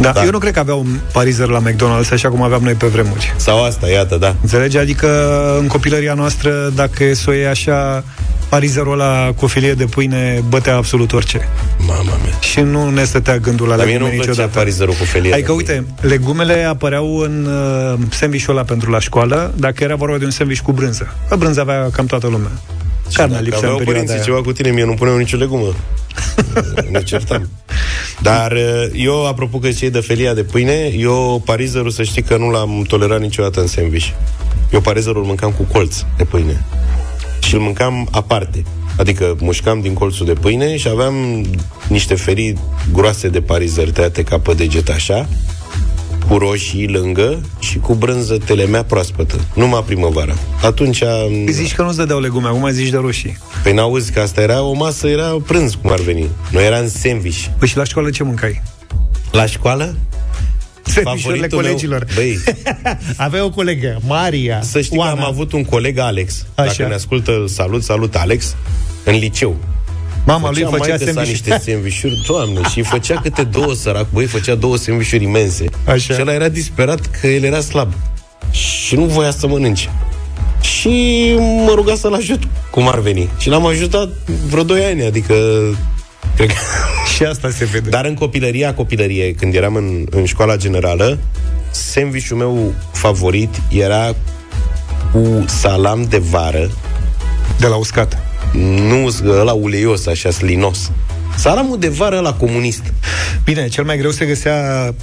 [0.00, 0.24] Da, Da.
[0.24, 3.34] eu nu cred că aveau parizer la McDonald's așa cum aveam noi pe vremuri.
[3.36, 4.34] Sau asta, iată, da.
[4.40, 4.78] Înțelegi?
[4.78, 5.08] Adică
[5.60, 8.04] în copilăria noastră, dacă e să o iei așa,
[8.48, 11.48] parizerul ăla cu o filie de pâine bătea absolut orice.
[11.86, 12.38] Mama mea.
[12.40, 14.58] Și nu ne stătea gândul la Dar mie legume nu-mi plăcea niciodată.
[14.58, 15.32] parizerul cu felie.
[15.32, 17.48] Adică, uite, legumele apăreau în
[17.92, 21.14] uh, sandwich-ul ăla pentru la școală, dacă era vorba de un sandwich cu brânză.
[21.28, 22.50] La brânză avea cam toată lumea.
[23.12, 24.24] Carnea lipsea Aveau în perioada părinții aia.
[24.24, 25.74] ceva cu tine, mie nu puneau nicio legumă.
[26.92, 27.48] ne certam.
[28.22, 32.36] Dar uh, eu, apropo că cei de felia de pâine, eu parizerul să știi că
[32.36, 34.06] nu l-am tolerat niciodată în sandwich.
[34.72, 36.64] Eu parizerul îl mâncam cu colț de pâine.
[37.40, 38.62] Și îl mâncam aparte.
[38.96, 41.44] Adică mușcam din colțul de pâine și aveam
[41.88, 42.58] niște felii
[42.92, 45.28] groase de parizer tăiate ca pe deget așa,
[46.28, 49.40] cu roșii lângă și cu brânză telemea proaspătă.
[49.54, 50.34] Numai primăvara.
[50.62, 50.98] Atunci...
[51.44, 53.38] Păi zici că nu-ți dădeau legume, acum zici de roșii.
[53.62, 56.28] Păi n-auzi că asta era o masă, era prânz, cum ar veni.
[56.50, 57.44] Noi eram sandwich.
[57.58, 58.62] Păi și la școală ce mâncai?
[59.30, 59.94] La școală?
[60.82, 62.06] Sandwichurile Favoritul colegilor.
[62.16, 62.38] Meu, băi,
[63.26, 64.62] Avea o colegă, Maria.
[64.62, 65.12] să știi Oana.
[65.14, 66.46] că am avut un coleg, Alex.
[66.54, 66.66] Așa.
[66.76, 68.56] Dacă ne ascultă, îl salut, salut, Alex,
[69.04, 69.56] în liceu.
[70.24, 71.28] Mama lui făcea maică-sa sandwich.
[71.28, 75.64] niște sandvișuri, doamne, și făcea câte două sărac, băi, făcea două sandvișuri imense.
[75.84, 76.14] Așa.
[76.14, 77.92] Și ăla era disperat că el era slab.
[78.50, 79.90] Și nu voia să mănânce.
[80.60, 83.28] Și mă ruga să-l ajut cum ar veni.
[83.38, 84.08] Și l-am ajutat
[84.48, 85.34] vreo 2 ani, adică
[86.36, 86.54] cred că...
[87.14, 87.88] Și asta se vede.
[87.88, 91.18] Dar în copilăria, copilărie, când eram în, în școala generală,
[91.70, 94.14] sandvișul meu favorit era
[95.12, 96.70] cu salam de vară.
[97.58, 98.27] De la uscat.
[98.52, 100.90] Nu ăla uleios, așa, slinos.
[101.36, 102.82] Salamul de vară la comunist.
[103.44, 104.54] Bine, cel mai greu se găsea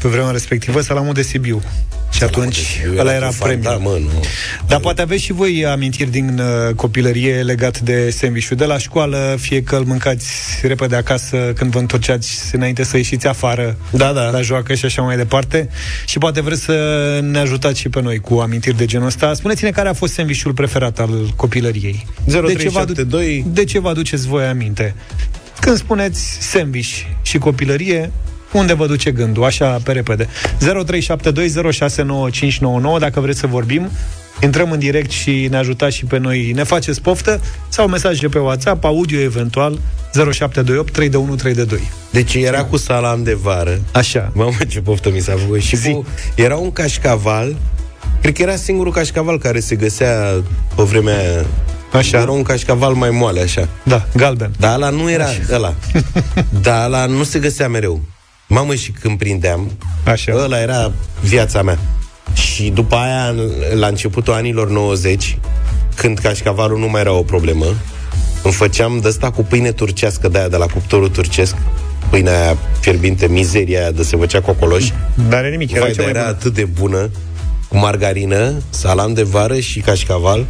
[0.01, 1.61] pe vremea respectivă salamul de Sibiu.
[2.11, 3.89] Și atunci Eu ăla era cu Fanta, premiu.
[3.89, 4.23] mă, nu.
[4.67, 9.35] Dar poate aveți și voi amintiri din uh, copilărie legat de sandwich de la școală,
[9.39, 10.27] fie că îl mâncați
[10.61, 14.29] repede acasă când vă întorceați înainte să ieșiți afară Da, da.
[14.29, 15.69] la joacă și așa mai departe.
[16.05, 19.33] Și poate vreți să ne ajutați și pe noi cu amintiri de genul ăsta.
[19.33, 22.05] Spuneți-ne care a fost sandwichul preferat al copilăriei.
[22.25, 22.39] De ce,
[22.69, 24.95] vă adu- 0372 de ce vă aduceți voi aminte?
[25.59, 26.89] Când spuneți sandwich
[27.21, 28.11] și copilărie,
[28.57, 29.43] unde vă duce gândul?
[29.43, 30.27] Așa, pe repede.
[30.27, 30.29] 0372069599,
[32.99, 33.89] dacă vreți să vorbim,
[34.41, 36.51] intrăm în direct și ne ajutați și pe noi.
[36.51, 39.79] Ne faceți poftă sau mesaje pe WhatsApp, audio eventual,
[40.13, 41.91] 0728 321 322.
[42.11, 43.79] Deci era cu salam de vară.
[43.91, 44.31] Așa.
[44.33, 45.59] Mamă, ce poftă mi s-a făcut.
[45.59, 47.55] Și cu, era un cașcaval,
[48.21, 50.43] cred că era singurul cașcaval care se găsea
[50.75, 51.45] pe vremea aia.
[51.93, 52.19] Așa.
[52.19, 53.67] Era un cașcaval mai moale, așa.
[53.83, 54.51] Da, galben.
[54.59, 55.39] Dar ăla nu era așa.
[55.51, 55.73] ăla.
[56.61, 58.01] Dar ăla nu se găsea mereu.
[58.47, 59.71] Mamă, și când prindeam,
[60.05, 60.33] Așa.
[60.35, 60.91] ăla era
[61.21, 61.77] viața mea.
[62.33, 65.37] Și după aia, în- la începutul anilor 90,
[65.95, 67.65] când cașcavalul nu mai era o problemă,
[68.43, 71.55] îmi făceam de asta cu pâine turcească de aia, de la cuptorul turcesc,
[72.09, 74.93] pâinea aia fierbinte, mizeria aia de se făcea cocoloși.
[75.29, 76.35] Dar are nimic, era Vai, cea dar mai era bună.
[76.37, 77.09] atât de bună,
[77.67, 80.45] cu margarină, salam de vară și cașcaval.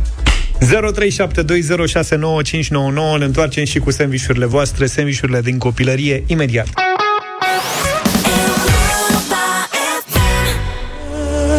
[0.59, 6.67] 0372069599 Ne întoarcem și cu sandvișurile voastre Sandvișurile din copilărie Imediat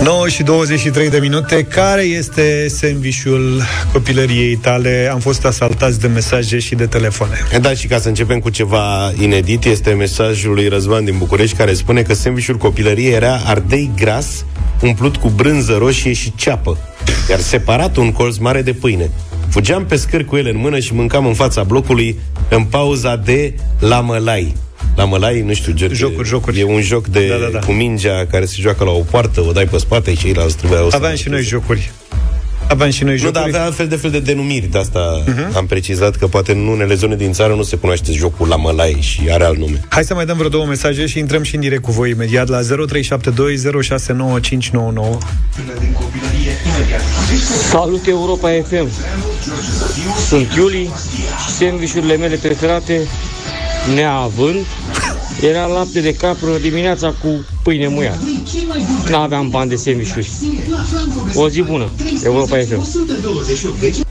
[0.07, 5.09] 9 și 23 de minute Care este sandvișul copilăriei tale?
[5.13, 9.13] Am fost asaltați de mesaje și de telefoane Da, și ca să începem cu ceva
[9.21, 14.45] inedit, este mesajul lui Răzvan din București care spune că sandvișul copilăriei era ardei gras
[14.83, 16.79] umplut cu brânză roșie și ceapă,
[17.31, 19.11] iar separat un colț mare de pâine.
[19.49, 23.55] Fugeam pe scări cu ele în mână și mâncam în fața blocului în pauza de
[23.79, 24.55] la mălai.
[24.97, 26.61] La mălai, nu știu, joc, Jocuri, jocuri.
[26.61, 27.59] E un joc de, Da, da, da.
[27.59, 30.91] cu mingea care se joacă la o poartă, o dai pe spate și ceilalți trebuiau
[30.91, 30.97] să...
[30.97, 31.91] Aveam și noi jocuri
[32.69, 35.53] Aveam și noi Nu, jocuri dar avea fel de fel de denumiri, de asta uh-huh.
[35.57, 38.97] am precizat că poate în unele zone din țară nu se cunoaște jocul la mălai
[39.01, 39.81] și are alt nume.
[39.89, 42.49] Hai să mai dăm vreo două mesaje și intrăm și în direct cu voi imediat
[42.49, 42.67] la 0372069599.
[47.71, 48.89] Salut Europa FM
[50.29, 50.91] Sunt Iuli
[51.47, 53.01] și sandvișurile mele preferate
[53.95, 54.67] Neavând
[55.41, 58.19] Era lapte de capră dimineața cu pâine muiată
[59.09, 60.31] N-aveam bani de sandvișuri
[61.35, 61.91] O zi bună
[62.25, 62.87] Europa FM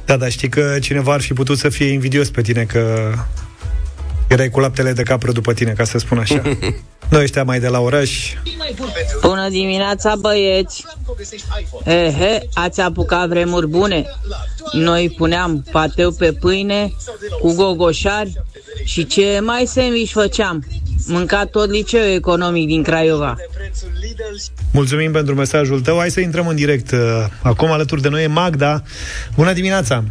[0.06, 3.14] Da, dar știi că cineva ar fi putut să fie invidios pe tine că
[4.28, 6.42] erai cu laptele de capră după tine, ca să spun așa.
[7.10, 8.34] Noi ăștia mai de la oraș,
[9.22, 10.86] Bună dimineața, băieți!
[11.84, 14.06] Ehe, ați apucat vremuri bune.
[14.72, 16.94] Noi puneam pateu pe pâine
[17.42, 18.34] cu gogoșari
[18.86, 20.64] și ce mai sandwich făceam?
[21.08, 23.36] Mânca tot liceul economic din Craiova.
[24.74, 25.98] mulțumim pentru mesajul tău.
[25.98, 26.92] Hai să intrăm în direct.
[26.92, 27.00] Uh,
[27.44, 28.82] Acum alături de noi e Magda.
[29.36, 30.04] Bună dimineața!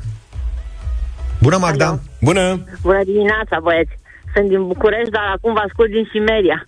[1.42, 1.86] Bună, Magda!
[1.86, 2.00] Alo.
[2.20, 2.64] Bună!
[2.82, 3.90] Bună dimineața, băieți!
[4.34, 6.66] Sunt din București, dar acum vă ascult din Simeria.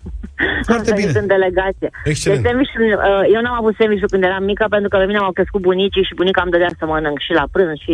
[0.69, 1.21] Foarte Am venit bine.
[1.23, 1.89] în delegație.
[2.11, 2.41] Excelent.
[2.41, 5.35] De sandwich, uh, eu n-am avut sandwich când eram mică, pentru că pe mine m-au
[5.37, 7.93] crescut bunicii și bunica îmi dădea să mănânc și la prânz și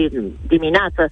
[0.53, 1.03] dimineață.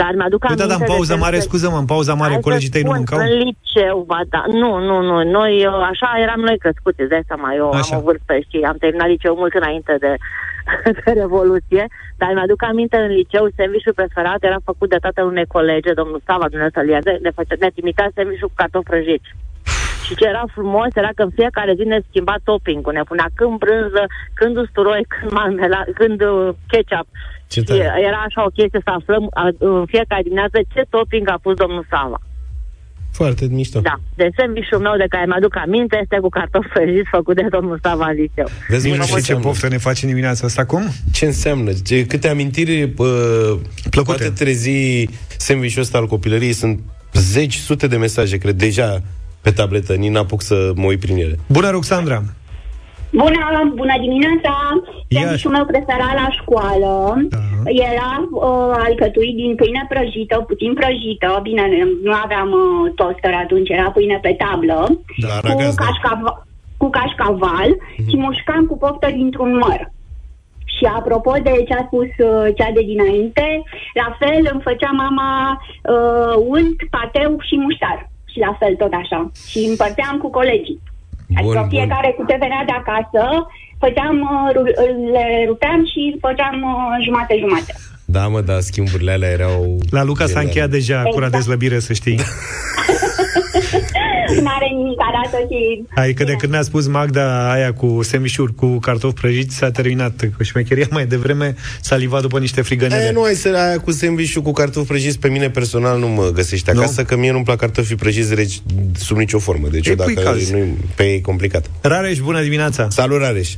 [0.00, 2.42] Dar mi-aduc Uite, aminte dar în de pauză mare, sandwich- scuză-mă, în pauza mare, Hai
[2.42, 3.18] să colegii tăi nu spun, mâncau?
[3.24, 4.42] În liceu, ba da.
[4.62, 5.16] Nu, nu, nu.
[5.38, 7.48] Noi, uh, așa eram noi crescuți, îți dai seama.
[7.60, 7.94] Eu Așa.
[7.94, 10.12] am o vârstă și am terminat liceu mult înainte de
[11.04, 11.84] de Revoluție,
[12.20, 16.48] dar mi-aduc aminte în liceu, sandvișul preferat era făcut de tatăl unei colege, domnul Sava,
[16.48, 19.30] Dumnezeu să-l ierte, ne, făcea, ne trimitea sandvișul cu cartofi prăjiți.
[20.10, 22.92] Și ce era frumos era că în fiecare zi ne schimba topping-ul.
[22.92, 24.02] Ne punea când brânză,
[24.38, 27.06] când usturoi, când marmela, când uh, ketchup.
[27.52, 27.86] Ce Și tare.
[28.08, 31.86] era așa o chestie să aflăm uh, în fiecare dimineață ce topping a pus domnul
[31.92, 32.20] Sava.
[33.12, 33.80] Foarte mișto.
[33.80, 33.94] Da.
[34.14, 38.06] Deci sandvișul meu de care mi-aduc aminte este cu cartofi prăjiți făcut de domnul Sava
[38.08, 38.48] în liceu.
[38.68, 40.82] Vezi, Nu mă, știi ce poftă ne face dimineața asta acum?
[41.12, 41.70] Ce înseamnă?
[41.84, 42.88] Ce, câte amintiri uh,
[43.90, 44.16] Plăcute.
[44.16, 45.06] poate trezi
[45.36, 46.52] sandwich-ul ăsta al copilăriei?
[46.52, 46.80] Sunt
[47.12, 49.00] zeci, sute de mesaje, cred, deja
[49.42, 49.92] pe tabletă.
[49.94, 51.36] Nici n-apuc să mă uit prin ele.
[51.46, 52.22] Bună, Roxandra!
[53.12, 54.54] Bună, bună dimineața!
[55.08, 55.20] Ia.
[55.20, 56.92] Sandvișul meu preferat la școală
[57.88, 63.68] era uh, alcătuit din pâine prăjită, puțin prăjită, bine, nu- nu aveam uh, toaster atunci,
[63.68, 64.78] era pâine pe tablă,
[65.24, 65.84] Da, cu, ragaz, da.
[65.84, 67.70] cașcaval, cu cașcaval
[68.08, 69.80] și mușcam cu poftă dintr-un măr.
[70.74, 73.46] Și apropo de ce a spus uh, cea de dinainte,
[73.94, 75.30] la fel îmi făcea mama
[75.94, 78.09] uh, unt, pateu și muștar.
[78.30, 79.20] Și la fel tot așa.
[79.50, 80.80] Și împărțeam cu colegii.
[81.38, 83.22] Adică Bun, fiecare cu ce venea de acasă,
[83.82, 84.74] făceam, uh, ru-
[85.14, 87.72] le rupeam și făceam uh, jumate-jumate.
[88.04, 89.78] Da, mă, da, schimburile alea erau...
[89.90, 90.46] La Luca s-a geniale.
[90.46, 91.44] încheiat deja cura de Exact.
[91.44, 92.18] slăbire, să știi.
[94.46, 95.84] N-are nimic, arată și...
[95.94, 100.42] Adică de când ne-a spus Magda aia cu semișuri cu cartofi prăjiți, s-a terminat cu
[100.42, 103.02] șmecheria mai devreme, saliva după niște frigănele.
[103.04, 106.30] E, nu ai să aia cu sandwich cu cartofi prăjiți pe mine personal nu mă
[106.34, 108.60] găsești acasă, că mie nu-mi plac cartofii prăjiți reci
[109.06, 109.66] sub nicio formă.
[109.68, 110.52] Deci E eu dacă pui calzi.
[110.54, 110.64] nu
[110.96, 111.64] pe ei e complicat.
[111.80, 112.82] Rareș, bună dimineața!
[112.90, 113.50] Salut, Rareș!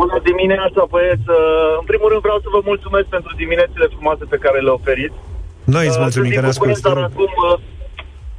[0.00, 1.26] Bună dimineața, băieți!
[1.38, 5.18] Uh, În primul rând vreau să vă mulțumesc pentru diminețile frumoase pe care le oferiți.
[5.74, 6.80] Noi îți Uh, mulțumim sunt că ne din București, asculti.
[6.82, 7.06] te dar rog.
[7.10, 7.32] acum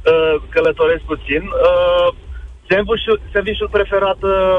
[0.06, 1.42] uh, uh, călătoresc puțin.
[1.68, 2.14] Uh,
[2.68, 4.58] sandwich-ul, sandwich-ul preferat uh,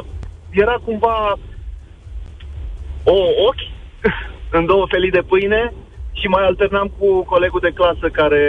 [0.50, 1.34] era cumva
[3.04, 3.18] o
[3.48, 3.68] ochi
[4.58, 5.74] în două felii de pâine
[6.12, 8.44] și mai alternam cu colegul de clasă care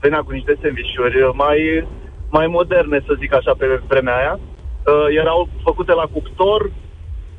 [0.00, 1.86] venea cu niște sandvișuri mai,
[2.30, 4.38] mai moderne, să zic așa, pe vremea aia.
[4.38, 6.70] Uh, erau făcute la cuptor,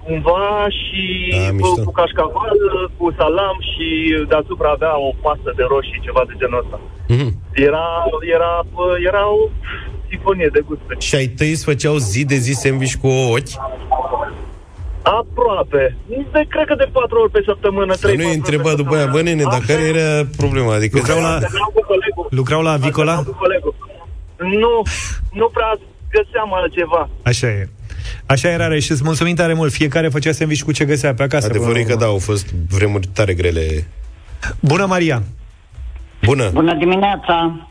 [0.03, 1.83] cumva și Da, cu, mișto.
[1.83, 2.57] cu cașcaval,
[2.97, 3.87] cu salam și
[4.27, 6.79] deasupra avea o pastă de roșii, ceva de genul ăsta.
[7.07, 7.42] Mhm.
[7.53, 7.85] Era,
[8.35, 8.65] era,
[9.07, 9.49] era o
[10.09, 10.99] sinfonie de gusturi.
[10.99, 13.53] Și ai tăi îți făceau zi de zi sandwich cu ochi?
[15.01, 15.97] Aproape.
[16.07, 18.55] De, cred că de patru ori pe săptămână, Să trei, nu patru i ori pe
[18.55, 20.73] întreba după aia, bă, nene, dar care era problema?
[20.73, 20.97] Adică...
[20.97, 22.27] Lucrau la, Alternam cu colegul.
[22.29, 23.11] lucrau la Avicola?
[23.15, 23.75] Alternam cu colegul.
[24.37, 24.81] Nu,
[25.39, 25.79] nu prea
[26.11, 27.09] găseam altceva.
[27.23, 27.69] Așa e.
[28.25, 29.71] Așa era, Rareș, și îți mulțumim tare mult.
[29.71, 31.45] Fiecare făcea sandwich cu ce găsea pe acasă.
[31.45, 33.61] Adevărul e până că la da, au fost vremuri tare grele.
[33.69, 34.57] urmă.
[34.59, 35.23] Bună, Maria!
[36.25, 36.49] Bună!
[36.53, 37.67] Bună dimineața!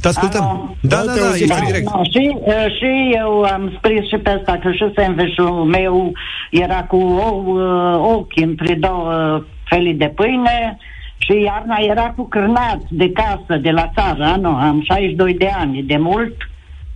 [0.00, 0.42] Te ascultăm.
[0.44, 0.76] Alo?
[0.80, 1.84] Da, da, da, ești Da, în direct.
[1.92, 6.12] da, și, uh, și eu am scris și pe asta că și sandwich-ul meu
[6.50, 10.78] era cu ou, uh, ochi între două felii de pâine
[11.18, 14.36] și iarna era cu cârnați de casă, de la țară.
[14.40, 16.36] Nu, am 62 de ani, de mult.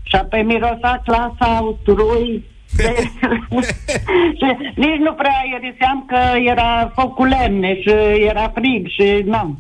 [0.03, 2.45] Și apoi mirosa clasa usturoi.
[4.39, 7.91] și nici nu prea iriseam că era foc cu lemne și
[8.29, 9.57] era frig și nu.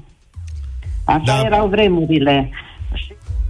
[1.12, 1.42] Așa Da.
[1.44, 2.50] erau vremurile.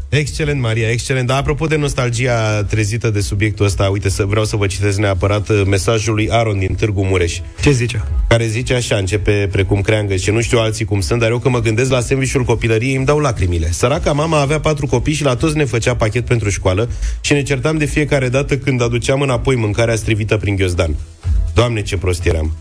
[0.08, 1.26] Excelent, Maria, excelent.
[1.26, 5.48] Dar apropo de nostalgia trezită de subiectul ăsta, uite, să vreau să vă citesc neapărat
[5.48, 7.38] uh, mesajul lui Aron din Târgu Mureș.
[7.62, 8.04] Ce zice?
[8.28, 11.54] Care zice așa, începe precum creangă și nu știu alții cum sunt, dar eu când
[11.54, 13.70] mă gândesc la sandvișul copilăriei îmi dau lacrimile.
[13.70, 16.88] Săraca mama avea patru copii și la toți ne făcea pachet pentru școală
[17.20, 20.94] și ne certam de fiecare dată când aduceam înapoi mâncarea strivită prin ghiozdan.
[21.54, 22.52] Doamne, ce prost eram!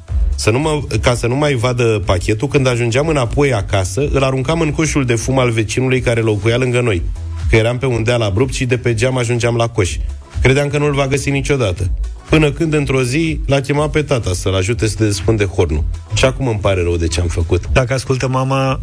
[0.41, 4.61] Să nu mă, ca să nu mai vadă pachetul, când ajungeam înapoi acasă, îl aruncam
[4.61, 7.01] în coșul de fum al vecinului care locuia lângă noi.
[7.49, 9.97] Că eram pe un deal abrupt și de pe geam ajungeam la coș.
[10.41, 11.91] Credeam că nu-l va găsi niciodată.
[12.29, 15.83] Până când, într-o zi, l-a chemat pe tata să-l ajute să despunde hornul.
[16.13, 17.69] Și acum îmi pare rău de ce am făcut.
[17.73, 18.79] Dacă ascultă mama,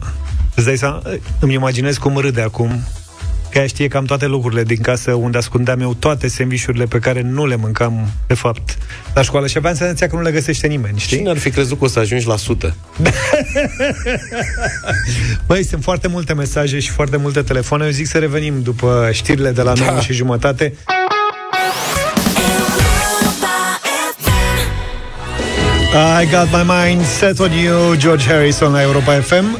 [0.55, 1.03] îți dai seama,
[1.41, 2.81] îmi imaginez cum râde acum,
[3.51, 7.20] că ea știe cam toate lucrurile din casă unde ascundeam eu toate sandvișurile pe care
[7.22, 8.78] nu le mâncam, de fapt,
[9.14, 11.16] la școală și aveam senzația că nu le găsește nimeni, știi?
[11.16, 12.74] Cine ar fi crezut că o să ajungi la sută?
[15.46, 17.84] Băi, sunt foarte multe mesaje și foarte multe telefoane.
[17.84, 20.01] Eu zic să revenim după știrile de la 9 Da.
[20.01, 20.74] și jumătate.
[26.20, 29.59] I got my mind set on you, George Harrison la Europa FM.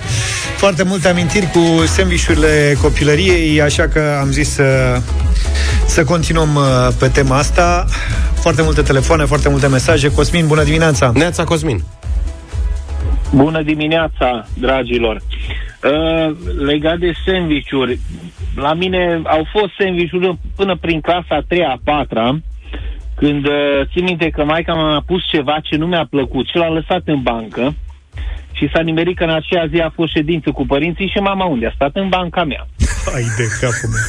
[0.59, 4.99] Foarte multe amintiri cu sandvișurile copilăriei, așa că am zis să,
[5.87, 7.85] să continuăm uh, pe tema asta.
[8.35, 10.13] Foarte multe telefoane, foarte multe mesaje.
[10.13, 11.13] Cosmin, bună dimineața!
[11.15, 11.81] Neața Cosmin!
[13.35, 15.17] Bună dimineața, dragilor!
[15.17, 18.01] Uh, legat de sandvișuri,
[18.57, 22.39] la mine au fost sandvișuri până prin clasa a treia, a patra
[23.15, 26.69] când uh, țin minte că maica mi-a pus ceva ce nu mi-a plăcut și l-a
[26.69, 27.75] lăsat în bancă
[28.59, 31.67] și s-a nimerit că în aceea zi a fost ședință cu părinții și mama unde
[31.67, 32.67] a stat în banca mea.
[33.15, 34.09] Ai de capul meu.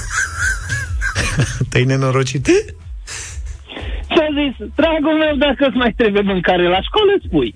[1.70, 2.46] Te-ai nenorocit?
[4.08, 4.68] Ce-a zis?
[4.76, 7.56] Dragul meu, dacă îți mai trebuie mâncare la școală, spui.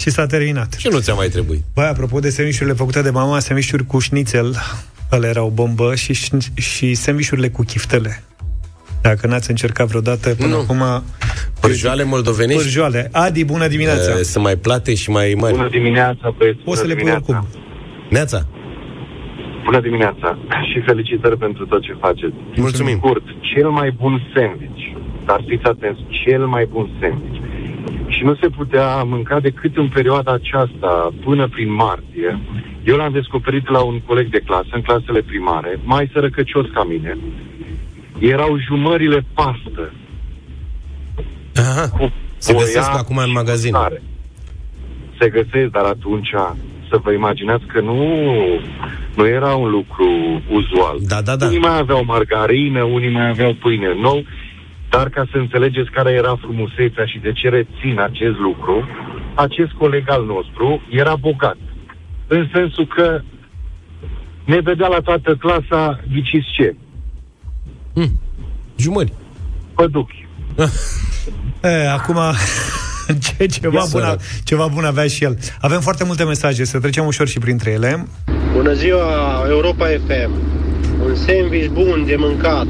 [0.00, 0.72] Și s-a terminat.
[0.72, 1.62] Și nu ți-a mai trebuit.
[1.74, 4.56] Băi, apropo de semișurile făcute de mama, semișuri cu șnițel,
[5.12, 8.22] ăla era o bombă, și, șni- și semișurile cu chiftele.
[9.02, 10.58] Dacă n-ați încercat vreodată până Nu.
[10.60, 10.82] acum...
[11.60, 12.62] Pârjoale moldovenești?
[12.62, 13.08] Pârjoale.
[13.12, 14.12] Adi, bună dimineața!
[14.12, 15.54] Uh, sunt mai plate și mai mari.
[15.54, 16.58] Bună dimineața, băieți.
[16.58, 17.32] Poți să bună le pui dimineața.
[17.32, 17.60] oricum.
[18.10, 18.40] Neața.
[19.64, 20.38] Bună dimineața
[20.72, 22.34] și felicitări pentru tot ce faceți.
[22.56, 22.96] Mulțumim.
[22.96, 23.22] Scurt,
[23.54, 24.82] cel mai bun sandwich,
[25.24, 27.40] dar fiți atenți, cel mai bun sandwich.
[28.06, 32.38] Și nu se putea mânca decât în perioada aceasta, până prin martie.
[32.84, 37.18] Eu l-am descoperit la un coleg de clasă, în clasele primare, mai sărăcăcios ca mine.
[38.18, 39.92] Erau jumările pastă.
[41.54, 42.10] Aha.
[42.38, 43.74] Se găsesc acum în magazin.
[45.20, 46.30] Se găsesc, dar atunci
[46.90, 47.98] să vă imaginați că nu,
[49.14, 50.06] nu era un lucru
[50.50, 50.98] uzual.
[51.00, 51.46] Da, da, da.
[51.46, 54.24] Unii mai aveau margarină, unii mai aveau pâine nou,
[54.90, 58.88] dar ca să înțelegeți care era frumusețea și de ce rețin acest lucru,
[59.34, 61.56] acest coleg al nostru era bogat.
[62.26, 63.20] În sensul că
[64.44, 66.76] ne vedea la toată clasa, ghiciți ce?
[67.94, 68.20] Hmm.
[68.76, 69.12] Jumări.
[69.74, 70.26] Păduchi.
[71.64, 72.16] E, acum,
[73.36, 74.20] ce, ceva, Ia bun, sărac.
[74.44, 75.38] ceva bun avea și el.
[75.60, 78.06] Avem foarte multe mesaje, să trecem ușor și printre ele.
[78.52, 80.30] Bună ziua, Europa FM.
[81.04, 82.66] Un sandwich bun de mâncat.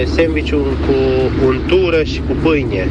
[0.00, 0.94] E sandwichul cu
[1.46, 2.88] untură și cu pâine.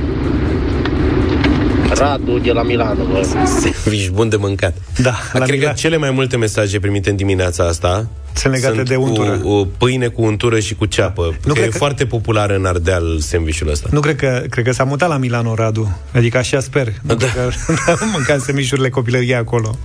[1.94, 3.22] Radu de la Milano, vă.
[3.24, 4.74] Sandwich bun de mâncat.
[4.98, 8.96] Da, la Cred că cele mai multe mesaje primite în dimineața asta Sunt legate de
[8.96, 9.38] untură.
[9.38, 11.22] Cu, o pâine cu untură și cu ceapă.
[11.22, 13.90] Nu că cred e că- foarte popular în Ardeal sandvișul ăsta.
[13.92, 15.98] Nu cred că, cred că s-a mutat la Milano, Radu.
[16.14, 16.94] Adică așa sper.
[17.02, 17.26] Nu da.
[17.26, 19.78] cred că mâncam semișurile copilăriei acolo.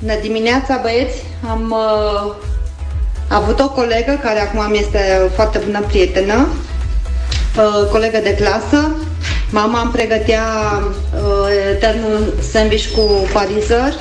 [0.00, 1.22] Bună dimineața, băieți!
[1.50, 2.32] Am uh,
[3.28, 4.98] avut o colegă care acum mi este
[5.34, 6.34] foarte bună prietenă,
[7.56, 8.90] uh, colegă de clasă.
[9.50, 10.44] Mama îmi pregătea
[11.14, 13.92] uh, eternul sandwich cu parizer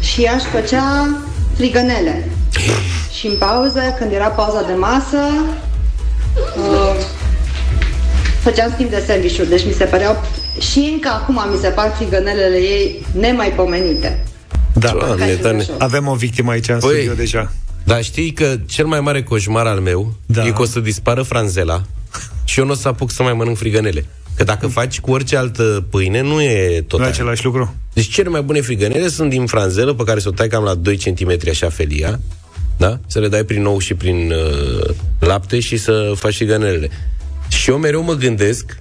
[0.00, 1.16] și ea își făcea
[1.54, 2.28] frigănele.
[3.18, 5.18] Și în pauză, când era pauza de masă,
[6.56, 7.04] uh,
[8.40, 10.24] făceam schimb de sandwich deci mi se păreau
[10.60, 14.24] și încă acum mi se par frigănelele ei nemaipomenite.
[14.72, 15.66] Da, Doamne, Doamne.
[15.78, 17.52] avem o victimă aici în Păi, studio deja.
[17.84, 20.46] Dar știi că cel mai mare coșmar al meu da.
[20.46, 21.82] e că o să dispară franzela
[22.44, 24.06] și eu nu o să apuc să mai mănânc frigănele.
[24.36, 27.14] Că dacă faci cu orice altă pâine, nu e tot Nu e aia.
[27.14, 27.74] același lucru.
[27.92, 30.74] Deci cele mai bune frigănele sunt din franzelă, pe care să o tai cam la
[30.74, 32.20] 2 cm așa felia,
[32.76, 32.98] da?
[33.06, 36.90] Să le dai prin ou și prin uh, lapte și să faci frigănelele.
[37.48, 38.76] Și eu mereu mă gândesc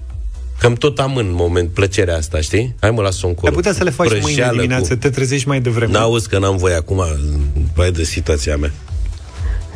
[0.59, 2.75] că îmi tot am în moment plăcerea asta, știi?
[2.79, 3.47] Hai mă, las-o încolo.
[3.47, 4.99] Ai putea să le faci mâine Prăjeală dimineață, Cu...
[4.99, 5.91] te trezești mai devreme.
[5.91, 7.03] N-auzi că n-am voie acum,
[7.73, 8.71] vai de situația mea.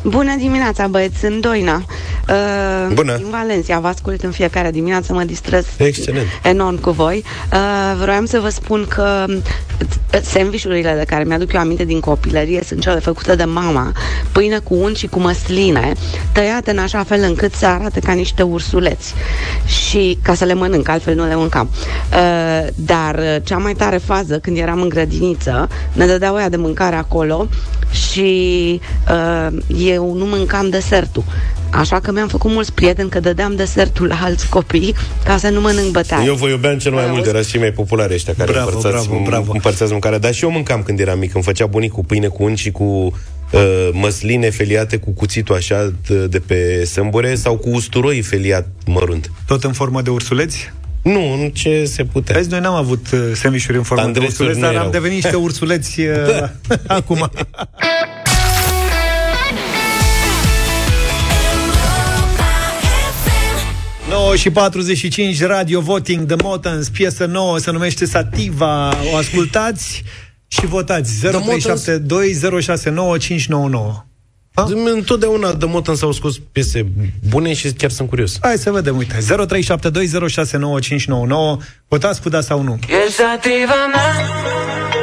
[0.02, 1.84] Bună dimineața, băieți, sunt Doina.
[2.28, 3.16] Uh, Bună.
[3.16, 6.26] Din Valencia, vă ascult în fiecare dimineață, mă distrez Excelent.
[6.42, 7.24] enorm cu voi.
[7.52, 7.58] Uh,
[8.00, 12.80] vroiam să vă spun că uh, sandvișurile de care mi-aduc eu aminte din copilărie sunt
[12.80, 13.92] cele făcute de mama,
[14.32, 15.92] pâine cu unt și cu măsline,
[16.32, 19.14] tăiate în așa fel încât să arate ca niște ursuleți.
[19.66, 21.70] Și ca să le mănânc, altfel nu le mâncam.
[22.12, 26.56] Uh, dar uh, cea mai tare fază, când eram în grădiniță, ne dădeau ea de
[26.56, 27.48] mâncare acolo
[27.90, 28.80] și
[29.10, 29.56] uh,
[29.90, 31.24] eu nu mâncam desertul.
[31.70, 35.60] Așa că mi-am făcut mulți prieteni că dădeam desertul la alți copii ca să nu
[35.60, 36.26] mănânc bătaie.
[36.26, 39.22] Eu vă iubeam cel mai mult, erați cei mai populari ăștia care Bravo, împărțați, bravo,
[39.24, 39.52] bravo.
[39.52, 40.18] împărțați mâncarea.
[40.18, 42.84] Dar și eu mâncam când eram mic, îmi făcea bunicul pâine cu unt și cu
[42.84, 49.30] uh, măsline feliate cu cuțitul așa de, de pe sâmbure sau cu usturoi feliat mărunt.
[49.46, 50.72] Tot în formă de ursuleți?
[51.02, 52.34] Nu, nu ce se putea.
[52.36, 54.84] Vezi, noi n-am avut uh, sandvișuri în formă Andresuri de ursuleți, nu dar erau.
[54.84, 56.48] am devenit niște ursuleți uh,
[56.86, 57.30] acum.
[64.30, 68.96] ...9 și 45, Radio Voting, The Motans, piesă nouă, se numește Sativa.
[69.12, 70.02] O ascultați
[70.48, 71.26] și votați.
[71.26, 71.30] 0372069599.
[74.94, 76.86] Întotdeauna de motă s-au scos piese
[77.28, 78.38] bune și chiar sunt curios.
[78.40, 79.18] Hai să vedem, uite.
[79.18, 79.22] 0372069599.
[81.88, 82.78] Votați cu da sau nu.
[82.88, 84.99] E sativa mea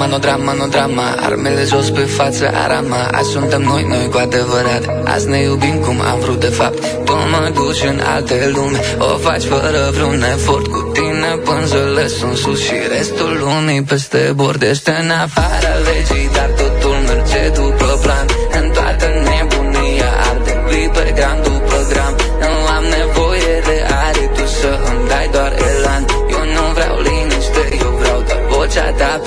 [0.00, 3.08] No te drama, no drama, no drama Armele jos pe față, arama.
[3.12, 4.84] Azi suntem noi, noi cu adevărat.
[5.04, 6.78] Azi ne iubim cum am vrut de fapt.
[7.04, 10.66] Tu mă duci în alte lume O faci fără vreun efort.
[10.66, 14.62] Cu tine pânzele sunt sus Și restul lumii peste bord.
[14.62, 16.79] Ești în afara legii Dar totul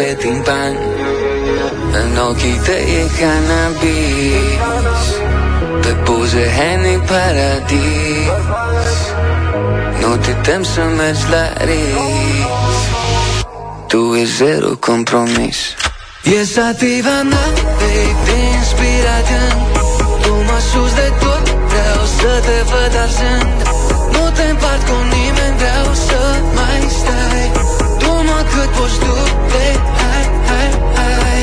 [0.03, 0.77] pe timpan
[2.01, 5.05] În ochii tăi e cannabis.
[5.81, 8.29] Pe buze Henny Paradis.
[10.01, 12.47] Nu te tem să mergi la risc.
[13.87, 15.57] Tu e zero compromis.
[16.23, 17.47] E sativa mea,
[17.79, 19.57] baby, inspirat în
[20.21, 23.57] Tu mă sus de tot, vreau să te văd arzând
[24.11, 25.12] Nu te împart cu
[29.53, 31.41] baby, hai, hai, hai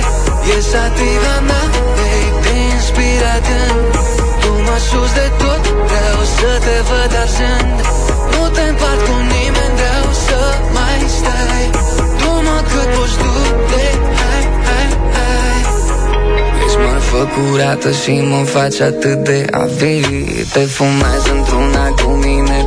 [0.55, 1.65] E sativa mea,
[1.99, 3.77] baby, inspirat în
[4.43, 7.79] Tu mă sus de tot, vreau să te văd arzând
[8.33, 10.41] Nu te împart cu nimeni, vreau să
[10.77, 11.67] mai stai.
[12.21, 13.33] Tu mă cât poți tu,
[13.71, 15.61] baby, hai, hai, hai
[16.65, 16.79] Ești
[17.13, 20.07] mă curată și mă faci atât de avid.
[20.53, 22.60] Te fumezi într-una cu mine,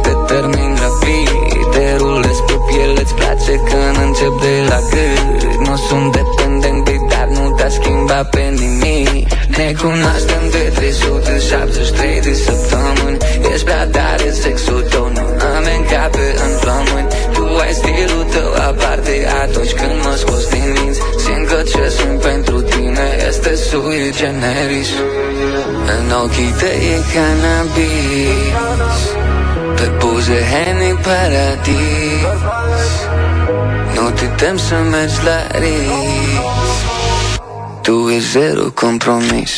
[3.53, 5.67] place când încep de la gât.
[5.67, 9.27] Nu sunt dependent de dar nu te-a schimbat pe nimic.
[9.57, 13.17] Ne cunoaștem de 373 de săptămâni.
[13.53, 15.25] Ești prea tare, sexul tău nu
[15.55, 20.99] am încape în plămâni Tu ai stilul tău aparte atunci când mă scoți din minți.
[21.23, 24.89] Simt că ce sunt pentru tine este sui generis.
[25.95, 29.22] În ochii tăi e cannabis
[29.83, 32.23] Pe buze Henny Paradis.
[33.95, 36.43] Nu te tem să mergi la risc.
[37.81, 39.51] Tu e zero compromis.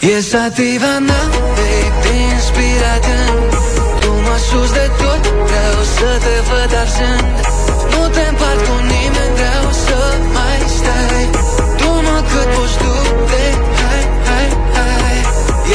[0.00, 1.24] E sativa mea,
[1.56, 3.34] baby, inspirat în
[4.00, 7.36] Tu mă sus de tot, vreau să te văd arzând
[7.92, 9.98] Nu te împart cu nimeni, vreau să
[10.36, 11.24] mai stai.
[11.80, 12.92] Tu mă cât poți tu,
[13.30, 15.18] baby, hai, hai, hai.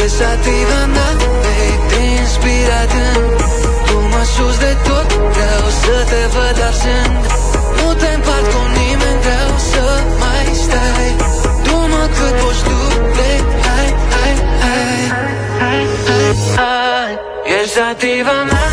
[0.03, 1.11] E sativa mea,
[1.43, 2.91] baby, inspirat
[4.21, 7.25] în Tu mă sus de tot, vreau să te văd arzând
[7.77, 9.83] Nu te împart cu nimeni, vreau să
[10.19, 11.15] mai stai.
[11.63, 12.77] Tu mă cât poți tu,
[13.17, 15.01] baby, hai, hai, hai.
[15.59, 17.11] Hai, hai, hai.
[17.55, 18.67] E sativa mea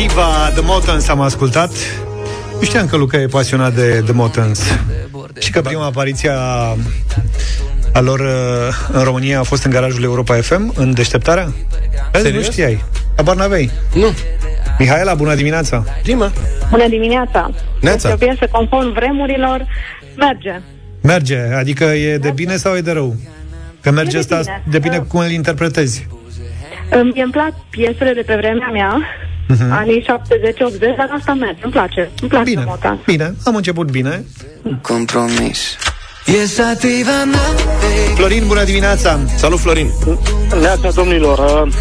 [0.00, 1.70] Sativa The Motans am ascultat.
[2.58, 4.62] Nu știam că Luca e pasionat de The Motans.
[5.38, 6.76] Și că prima apariție a,
[7.92, 8.26] a lor uh,
[8.92, 11.52] în România a fost în garajul Europa FM În deșteptarea?
[12.12, 12.84] Vezi, nu știai.
[13.16, 13.70] Abar n-aveai.
[13.94, 14.12] Nu.
[14.78, 15.84] Mihaela, bună dimineața.
[16.02, 16.32] Prima.
[16.70, 17.50] Bună dimineața!
[17.80, 18.08] Neața.
[18.08, 19.66] Este o piesă conform vremurilor,
[20.16, 20.60] merge.
[21.02, 23.16] Merge, adică e de bine sau e de rău?
[23.80, 24.62] Că merge E de asta bine.
[24.70, 26.06] depinde cum îl interpretezi.
[26.90, 29.00] Îmi îmi plac piesele de pe vremea mea,
[29.50, 29.72] Mhm.
[29.72, 32.10] anii 70-80, dar asta merge, îmi place.
[32.20, 32.98] Îmi place Bine, Motan.
[33.06, 34.24] bine, am început bine
[34.82, 35.58] Compromis
[36.42, 37.48] E sativa mea,
[38.14, 39.90] Florin, bună dimineața Salut, Florin
[40.60, 41.72] Neața, domnilor, uh,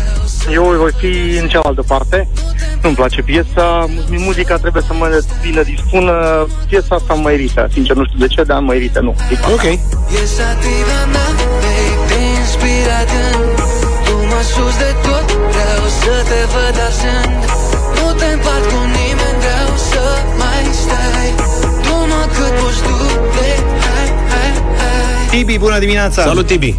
[0.54, 2.28] eu voi fi în cealaltă parte.
[2.84, 6.14] Nu-mi place piesa, mu- muzica trebuie să mă vină dispună.
[6.70, 9.16] Piesa asta mă irită, sincer, nu știu de ce, dar mă irită, nu.
[9.54, 9.64] Ok.
[9.64, 11.30] E sativa mea,
[11.64, 13.40] baby, inspirat în
[14.06, 17.42] Tu mă sus de tot, vreau să te văd arzând
[25.30, 26.76] Tibi, bună dimineața Salut, Tibi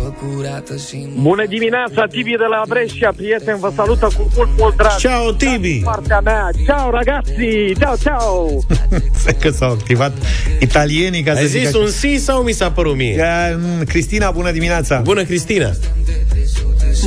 [1.20, 4.96] Bună dimineața, Tibi de la Brescia, prieten, vă salută cu mult, mult drag.
[4.96, 5.80] Ciao, Tibi!
[5.84, 7.32] Partea mea, ciao ragazzi,
[7.78, 8.48] ciao, ciao!
[9.24, 10.12] Să că s-au activat
[10.60, 11.78] italienii ca Ai să zic zis așa.
[11.78, 13.14] un si sau mi s-a părut mie?
[13.14, 15.70] Ia, mm, Cristina, bună dimineața Bună, Cristina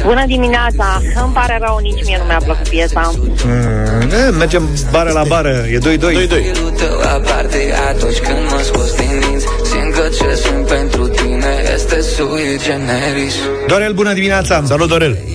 [0.06, 1.02] Bună dimineața!
[1.24, 3.11] Îmi pare rău, nici mie nu mi-a plăcut piesa.
[3.45, 8.60] mm, e, Mergem bară la bară, e 2-2 2-2 Stilul tău aparte atunci când mă
[8.64, 11.32] scoți din minți Simt că ce sunt pentru tine este sui generis
[13.68, 15.32] Dorel, bună dimineața Salut, Dorel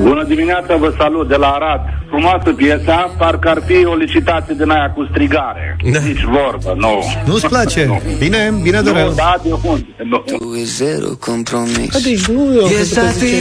[0.00, 1.80] Bună dimineața, vă salut de la Arad.
[2.08, 5.76] frumoasă piesa, parcă ar fi o licitație din aia cu strigare.
[5.92, 5.98] Da.
[5.98, 7.04] Nici vorbă, nu.
[7.24, 8.00] Nu-ți place?
[8.18, 9.12] Bine, bine, Nu, Dorel.
[9.16, 9.86] da, de unde?
[10.04, 10.16] Nu.
[10.18, 13.36] Tu e zero compromis Deci nu, eu am crezut că zice...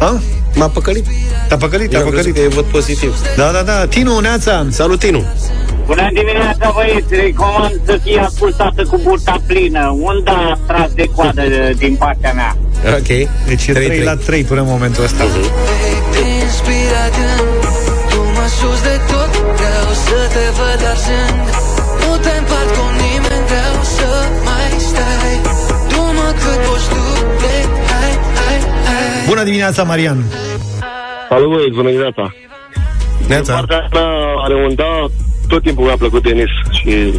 [0.00, 0.18] A?
[0.54, 1.04] M-a păcălit.
[1.48, 2.50] Te-a păcălit, Eu te-a am crezut păcălit.
[2.52, 3.14] că e vot pozitiv.
[3.36, 3.86] Da, da, da.
[3.86, 4.66] Tinu, Neața.
[4.70, 5.22] Salut, Tinu.
[5.86, 7.14] Bună dimineața, băieți!
[7.14, 9.96] Recomand să fie ascultată cu burta plină.
[10.00, 12.56] Unde a tras de coadă de- din partea mea?
[12.84, 13.10] Ok.
[13.46, 15.24] Deci e 3 la 3 până în momentul ăsta.
[16.42, 17.14] Inspirat
[18.10, 21.46] Tu mă sus de tot Vreau să te văd arzând
[22.02, 24.08] Nu te împart cu nimeni Vreau să
[24.46, 25.36] mai stai
[25.92, 27.02] Du-mă cât poți tu
[27.40, 28.58] Plec, hai, hai,
[28.88, 30.18] hai Bună dimineața, Marian.
[31.28, 32.24] Salut, băieți, bună dimineața.
[33.28, 33.52] Neața.
[33.54, 34.10] Partea mea
[34.44, 35.06] are un da,
[35.48, 37.14] tot timpul mi-a plăcut tenis și uh,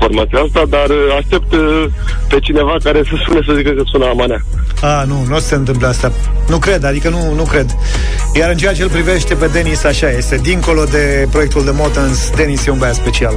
[0.00, 1.84] formația asta, dar uh, aștept uh,
[2.28, 4.40] pe cineva care să sune să zică că sună Amanea.
[4.80, 6.12] A, nu, nu o să se întâmple asta.
[6.48, 7.76] Nu cred, adică nu, nu cred.
[8.34, 10.36] Iar în ceea ce îl privește pe Denis, așa este.
[10.36, 13.34] Dincolo de proiectul de Motans, Denis e un băiat special.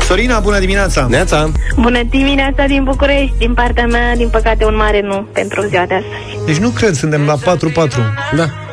[0.00, 1.06] Sorina, bună dimineața!
[1.10, 1.50] Neața!
[1.76, 3.34] Bună dimineața din București.
[3.38, 6.44] Din partea mea, din păcate, un mare nu pentru ziua de astăzi.
[6.46, 7.38] Deci nu cred, suntem la 4-4.
[8.36, 8.65] Da.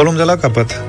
[0.00, 0.80] O luăm de la capăt.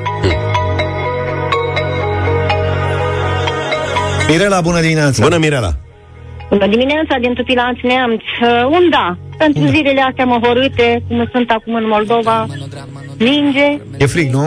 [4.27, 5.23] Mirela, bună dimineața!
[5.23, 5.73] Bună, Mirela!
[6.49, 8.21] Bună dimineața din Tupilanț Neamț.
[8.21, 9.17] Uh, un da.
[9.37, 12.47] Pentru zilele astea măhorâte, cum sunt acum în Moldova,
[13.17, 13.67] ninge,
[13.97, 14.45] E frig, nu?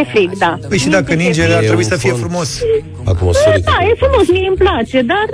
[0.00, 0.58] e frig, da.
[0.68, 2.22] Păi și dacă ninge, ar E trebui un să fie fond.
[2.22, 2.60] frumos.
[3.04, 3.70] Atmosferică.
[3.78, 5.26] Da, e frumos, mie îmi place, dar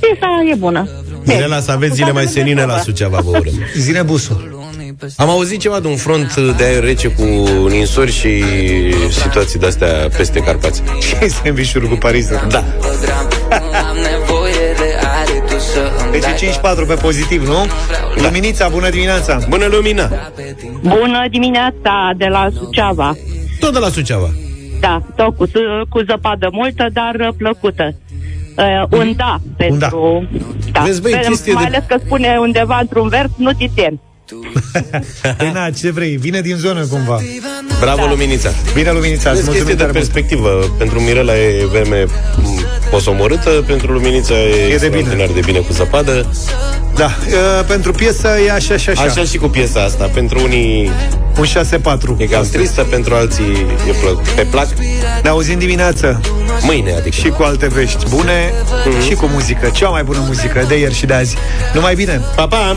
[0.00, 0.88] piesa e bună.
[1.26, 3.52] Mirela, să aveți zile mai senine la Suceava, vă urăm.
[3.76, 4.53] Zine busul.
[5.16, 7.22] Am auzit ceva de un front de aer rece cu
[7.68, 8.44] ninsori și
[9.10, 10.82] situații de-astea peste Carpați.
[11.06, 12.28] Și sandvișuri cu Paris.
[12.48, 12.58] Da.
[13.88, 17.66] Am nevoie de aer Tu să îmi Deci dai e 5-4 pe pozitiv, nu?
[18.22, 19.38] Luminița, bună dimineața!
[19.48, 20.10] Bună lumina!
[20.82, 23.16] Bună dimineața de la Suceava.
[23.60, 24.30] Tot de la Suceava.
[24.80, 25.44] Da, tot cu,
[25.88, 27.94] cu zăpadă multă, dar uh, plăcută.
[28.56, 30.28] Uh, un da pentru...
[30.72, 30.80] Da.
[30.80, 34.00] Vezi, băi, Pe- chestie mai de- ales că spune undeva într-un vers, nu ți tem.
[35.36, 36.16] Păi na, ce vrei?
[36.16, 37.20] Vine din zonă cumva.
[37.80, 38.50] Bravo, Luminița!
[38.74, 39.92] Bine, Luminița, îți Vezi, chestie mulțumim de tare mult.
[39.92, 40.74] perspectivă.
[40.78, 42.04] Pentru Mirela e vreme
[42.36, 46.30] m, posomorâtă, pentru Luminița e, de extraordinar de bine cu zăpadă.
[46.94, 49.02] Da, uh, pentru piesă e așa și așa.
[49.02, 50.10] Așa și cu piesa asta.
[50.14, 50.90] Pentru unii
[51.38, 52.16] Un 6-4.
[52.16, 54.68] e cam tristă, pentru alții e plă- pe plac.
[55.22, 56.20] Ne auzim dimineață
[56.62, 57.08] Mâine, adică.
[57.10, 58.52] și cu alte vești bune
[59.08, 59.68] și cu muzică.
[59.72, 61.36] Cea mai bună muzică de ieri și de azi.
[61.74, 62.20] Numai bine!
[62.36, 62.76] Pa, pa!